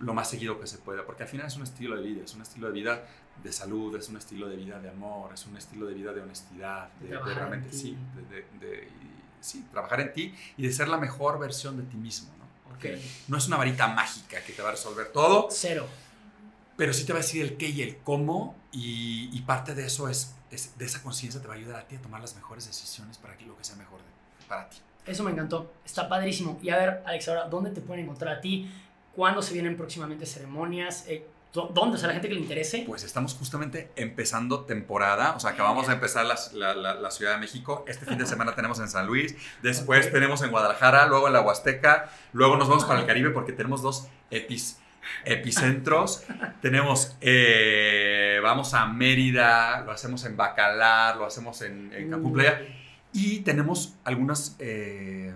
lo 0.00 0.12
más 0.14 0.28
seguido 0.30 0.60
que 0.60 0.66
se 0.66 0.78
pueda, 0.78 1.04
porque 1.06 1.22
al 1.22 1.28
final 1.28 1.46
es 1.46 1.56
un 1.56 1.62
estilo 1.62 1.96
de 1.96 2.02
vida, 2.02 2.24
es 2.24 2.34
un 2.34 2.42
estilo 2.42 2.66
de 2.68 2.72
vida 2.74 3.04
de 3.42 3.52
salud, 3.52 3.96
es 3.96 4.08
un 4.08 4.16
estilo 4.16 4.48
de 4.48 4.56
vida 4.56 4.78
de 4.80 4.88
amor, 4.90 5.32
es 5.34 5.46
un 5.46 5.56
estilo 5.56 5.86
de 5.86 5.94
vida 5.94 6.12
de 6.12 6.20
honestidad, 6.20 6.88
De 7.00 7.08
de, 7.08 7.14
de 7.16 7.34
realmente 7.34 7.72
sí, 7.72 7.96
de, 8.30 8.44
de- 8.66 8.88
sí, 9.40 9.64
trabajar 9.70 10.00
en 10.00 10.12
ti 10.12 10.34
y 10.56 10.62
de 10.66 10.72
ser 10.72 10.88
la 10.88 10.96
mejor 10.98 11.38
versión 11.38 11.76
de 11.76 11.82
ti 11.84 11.96
mismo, 11.96 12.28
¿no? 12.38 12.44
Porque 12.68 12.94
Ok. 12.96 13.00
no 13.28 13.38
es 13.38 13.46
una 13.46 13.56
varita 13.56 13.86
mágica 13.88 14.42
que 14.42 14.52
te 14.52 14.62
va 14.62 14.68
a 14.68 14.72
resolver 14.72 15.12
todo, 15.12 15.48
Cero. 15.50 15.86
pero 16.76 16.92
sí 16.92 17.04
te 17.06 17.12
va 17.12 17.18
a 17.20 17.22
decir 17.22 17.42
el 17.42 17.56
qué 17.56 17.68
y 17.68 17.82
el 17.82 17.98
cómo 17.98 18.54
y, 18.72 19.30
y 19.32 19.40
parte 19.42 19.74
de 19.74 19.86
eso 19.86 20.08
es, 20.08 20.34
es- 20.50 20.76
de 20.78 20.84
esa 20.84 21.02
conciencia 21.02 21.40
te 21.40 21.46
va 21.48 21.54
a 21.54 21.56
ayudar 21.56 21.76
a 21.80 21.86
ti 21.88 21.96
a 21.96 22.02
tomar 22.02 22.20
las 22.20 22.34
mejores 22.34 22.66
decisiones 22.66 23.16
para 23.18 23.36
que 23.36 23.46
lo 23.46 23.56
que 23.56 23.64
sea 23.64 23.76
mejor 23.76 24.00
para 24.48 24.68
ti. 24.68 24.78
Eso 25.06 25.22
me 25.22 25.30
encantó. 25.30 25.72
Está 25.84 26.08
padrísimo. 26.08 26.58
Y 26.62 26.70
a 26.70 26.76
ver, 26.78 27.02
Alex, 27.06 27.28
ahora, 27.28 27.44
¿dónde 27.44 27.70
te 27.70 27.80
pueden 27.80 28.04
encontrar 28.04 28.38
a 28.38 28.40
ti? 28.40 28.68
¿Cuándo 29.16 29.40
se 29.42 29.54
vienen 29.54 29.76
próximamente 29.76 30.26
ceremonias? 30.26 31.04
Eh, 31.08 31.26
¿dó- 31.52 31.70
¿Dónde? 31.72 31.96
O 31.96 31.98
sea, 31.98 32.08
la 32.08 32.12
gente 32.12 32.28
que 32.28 32.34
le 32.34 32.40
interese. 32.40 32.84
Pues 32.86 33.02
estamos 33.02 33.32
justamente 33.34 33.90
empezando 33.96 34.60
temporada, 34.66 35.34
o 35.34 35.40
sea, 35.40 35.50
acabamos 35.52 35.86
de 35.88 35.94
empezar 35.94 36.26
la, 36.26 36.36
la- 36.52 36.74
la- 36.74 36.94
la 36.94 37.10
Ciudad 37.10 37.32
de 37.32 37.38
México, 37.38 37.84
este 37.88 38.04
fin 38.04 38.18
de 38.18 38.26
semana 38.26 38.54
tenemos 38.54 38.78
en 38.78 38.88
San 38.88 39.06
Luis, 39.06 39.34
después 39.62 40.12
tenemos 40.12 40.42
en 40.42 40.50
Guadalajara, 40.50 41.06
luego 41.06 41.26
en 41.28 41.32
la 41.32 41.40
Huasteca, 41.40 42.10
luego 42.34 42.56
nos 42.58 42.68
vamos 42.68 42.84
para 42.84 43.00
el 43.00 43.06
Caribe 43.06 43.30
porque 43.30 43.52
tenemos 43.52 43.80
dos 43.80 44.06
epis- 44.30 44.76
epicentros, 45.24 46.24
tenemos, 46.62 47.16
eh, 47.20 48.38
vamos 48.42 48.74
a 48.74 48.86
Mérida, 48.86 49.80
lo 49.80 49.92
hacemos 49.92 50.24
en 50.24 50.36
Bacalar, 50.36 51.16
lo 51.16 51.24
hacemos 51.24 51.62
en, 51.62 51.92
en 51.94 52.10
Cancún 52.10 52.32
Playa, 52.34 52.60
y 53.12 53.40
tenemos 53.40 53.94
algunas 54.04 54.56
eh, 54.58 55.32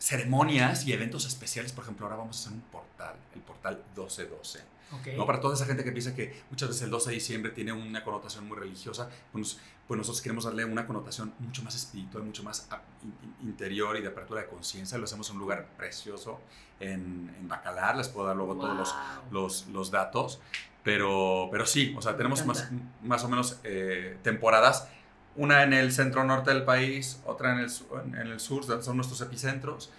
ceremonias 0.00 0.86
y 0.86 0.92
eventos 0.92 1.26
especiales, 1.26 1.72
por 1.72 1.84
ejemplo, 1.84 2.06
ahora 2.06 2.16
vamos 2.16 2.36
a 2.36 2.40
hacer 2.40 2.52
un 2.54 2.62
portal, 2.62 3.14
el 3.34 3.40
portal 3.42 3.76
1212. 3.94 4.60
Ok. 4.92 5.06
¿no? 5.16 5.24
Para 5.26 5.40
toda 5.40 5.54
esa 5.54 5.66
gente 5.66 5.84
que 5.84 5.92
piensa 5.92 6.14
que 6.16 6.42
muchas 6.50 6.68
veces 6.70 6.82
el 6.82 6.90
12 6.90 7.10
de 7.10 7.14
diciembre 7.14 7.52
tiene 7.52 7.72
una 7.72 8.02
connotación 8.02 8.48
muy 8.48 8.56
religiosa, 8.58 9.08
pues, 9.30 9.58
pues 9.86 9.98
nosotros 9.98 10.20
queremos 10.20 10.44
darle 10.44 10.64
una 10.64 10.84
connotación 10.86 11.32
mucho 11.38 11.62
más 11.62 11.76
espiritual, 11.76 12.24
mucho 12.24 12.42
más 12.42 12.66
interior 13.42 13.96
y 13.96 14.00
de 14.00 14.08
apertura 14.08 14.40
de 14.40 14.48
conciencia. 14.48 14.98
Lo 14.98 15.04
hacemos 15.04 15.28
en 15.30 15.36
un 15.36 15.42
lugar 15.42 15.68
precioso 15.76 16.40
en, 16.80 17.32
en 17.38 17.48
Bacalar, 17.48 17.96
les 17.96 18.08
puedo 18.08 18.26
dar 18.26 18.36
luego 18.36 18.56
todos 18.56 18.76
los, 18.76 18.92
Wow. 18.92 19.32
los, 19.42 19.66
los 19.68 19.90
datos, 19.90 20.40
pero, 20.82 21.48
pero 21.52 21.66
sí, 21.66 21.94
o 21.96 22.02
sea, 22.02 22.16
tenemos 22.16 22.44
más, 22.46 22.68
más 23.02 23.22
o 23.22 23.28
menos 23.28 23.60
eh, 23.64 24.16
temporadas, 24.22 24.88
una 25.40 25.62
en 25.62 25.72
el 25.72 25.92
centro 25.92 26.22
norte 26.24 26.50
del 26.52 26.64
país, 26.64 27.20
otra 27.24 27.52
en 27.54 27.60
el, 27.60 27.70
en 28.20 28.26
el 28.28 28.40
sur, 28.40 28.64
son 28.82 28.96
nuestros 28.96 29.20
epicentros, 29.22 29.90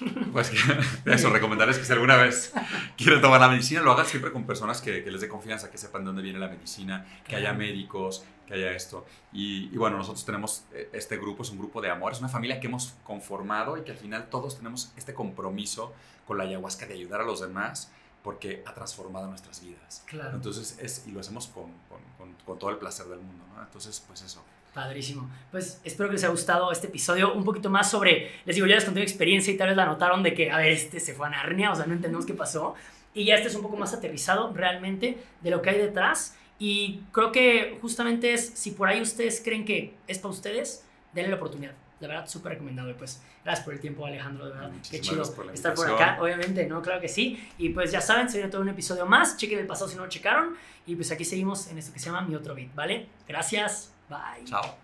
pues 0.32 0.50
que- 0.50 1.10
eso, 1.12 1.30
recomendarles 1.30 1.78
que 1.78 1.84
si 1.84 1.92
alguna 1.92 2.16
vez 2.16 2.52
quieren 2.96 3.20
tomar 3.20 3.40
la 3.40 3.48
medicina, 3.48 3.80
lo 3.82 3.92
hagan 3.92 4.06
siempre 4.06 4.32
con 4.32 4.44
personas 4.44 4.80
que, 4.80 5.02
que 5.04 5.10
les 5.10 5.20
dé 5.20 5.28
confianza, 5.28 5.70
que 5.70 5.78
sepan 5.78 6.02
de 6.02 6.06
dónde 6.08 6.22
viene 6.22 6.38
la 6.38 6.48
medicina, 6.48 7.04
que 7.26 7.36
haya 7.36 7.46
Claro. 7.50 7.58
médicos, 7.58 8.24
que 8.46 8.54
haya 8.54 8.72
esto. 8.72 9.06
Y, 9.32 9.66
y 9.72 9.76
bueno, 9.76 9.96
nosotros 9.98 10.24
tenemos 10.24 10.64
eh, 10.72 10.88
este 10.92 11.16
grupo, 11.18 11.42
es 11.42 11.50
un 11.50 11.58
grupo 11.58 11.80
de 11.80 11.90
amor, 11.90 12.12
es 12.12 12.18
una 12.20 12.28
familia 12.28 12.60
que 12.60 12.66
hemos 12.66 12.94
conformado 13.04 13.76
y 13.76 13.82
que 13.84 13.92
al 13.92 13.98
final 13.98 14.28
todos 14.30 14.56
tenemos 14.56 14.92
este 14.96 15.12
compromiso 15.14 15.92
con 16.26 16.38
la 16.38 16.44
ayahuasca 16.44 16.86
de 16.86 16.94
ayudar 16.94 17.20
a 17.20 17.24
los 17.24 17.40
demás 17.40 17.90
porque 18.22 18.62
ha 18.66 18.74
transformado 18.74 19.26
nuestras 19.28 19.62
vidas. 19.64 20.02
Claro. 20.06 20.36
Entonces, 20.36 20.78
es, 20.80 21.04
y 21.06 21.10
lo 21.12 21.20
hacemos 21.20 21.46
con, 21.48 21.64
con- 21.88 22.00
con- 22.18 22.34
con 22.44 22.58
todo 22.58 22.70
el 22.70 22.76
placer 22.76 23.06
del 23.06 23.20
mundo, 23.20 23.44
¿no? 23.54 23.62
Entonces, 23.62 24.02
pues 24.06 24.22
eso. 24.22 24.42
Padrísimo. 24.74 25.28
Pues 25.50 25.80
espero 25.82 26.08
que 26.08 26.14
les 26.14 26.22
haya 26.24 26.30
gustado 26.30 26.70
este 26.70 26.86
episodio 26.86 27.32
un 27.34 27.44
poquito 27.44 27.70
más 27.70 27.90
sobre, 27.90 28.30
les 28.44 28.54
digo, 28.54 28.66
ya 28.68 28.76
les 28.76 28.84
conté 28.84 29.00
mi 29.00 29.04
experiencia 29.04 29.52
y 29.52 29.56
tal 29.56 29.68
vez 29.68 29.76
la 29.76 29.86
notaron 29.86 30.22
de 30.22 30.32
que, 30.34 30.50
a 30.50 30.58
ver, 30.58 30.68
este 30.72 31.00
se 31.00 31.12
fue 31.14 31.26
a 31.26 31.30
Narnia, 31.30 31.72
o 31.72 31.74
sea, 31.74 31.86
no 31.86 31.94
entendemos 31.94 32.24
qué 32.26 32.34
pasó. 32.34 32.74
Y 33.14 33.24
ya 33.24 33.34
este 33.34 33.48
es 33.48 33.54
un 33.56 33.62
poco 33.62 33.76
más 33.76 33.92
aterrizado 33.94 34.52
realmente 34.54 35.18
de 35.40 35.50
lo 35.50 35.60
que 35.62 35.70
hay 35.70 35.78
detrás. 35.78 36.36
Y 36.60 37.00
creo 37.10 37.32
que 37.32 37.78
justamente 37.80 38.32
es, 38.34 38.46
si 38.54 38.70
por 38.72 38.86
ahí 38.88 39.00
ustedes 39.00 39.40
creen 39.42 39.64
que 39.64 39.96
es 40.06 40.18
para 40.18 40.30
ustedes, 40.30 40.84
denle 41.14 41.30
la 41.30 41.36
oportunidad. 41.36 41.72
De 42.00 42.06
verdad, 42.06 42.26
súper 42.26 42.52
recomendado. 42.52 42.90
Y 42.90 42.94
pues, 42.94 43.22
gracias 43.44 43.64
por 43.64 43.74
el 43.74 43.80
tiempo, 43.80 44.06
Alejandro. 44.06 44.46
De 44.46 44.52
verdad, 44.52 44.70
qué 44.90 45.00
chido 45.00 45.22
por 45.34 45.52
estar 45.52 45.74
por 45.74 45.90
acá. 45.90 46.18
Obviamente, 46.20 46.66
¿no? 46.66 46.80
Claro 46.80 47.00
que 47.00 47.08
sí. 47.08 47.46
Y 47.58 47.68
pues 47.70 47.92
ya 47.92 48.00
saben, 48.00 48.28
se 48.28 48.38
viene 48.38 48.50
todo 48.50 48.62
un 48.62 48.70
episodio 48.70 49.04
más. 49.06 49.36
Chequen 49.36 49.58
el 49.58 49.66
pasado 49.66 49.88
si 49.88 49.96
no 49.96 50.04
lo 50.04 50.08
checaron. 50.08 50.56
Y 50.86 50.96
pues 50.96 51.10
aquí 51.12 51.24
seguimos 51.24 51.68
en 51.68 51.78
esto 51.78 51.92
que 51.92 51.98
se 51.98 52.06
llama 52.06 52.22
Mi 52.22 52.34
Otro 52.34 52.54
Beat, 52.54 52.74
¿vale? 52.74 53.06
Gracias. 53.28 53.92
Bye. 54.08 54.44
Chao. 54.44 54.78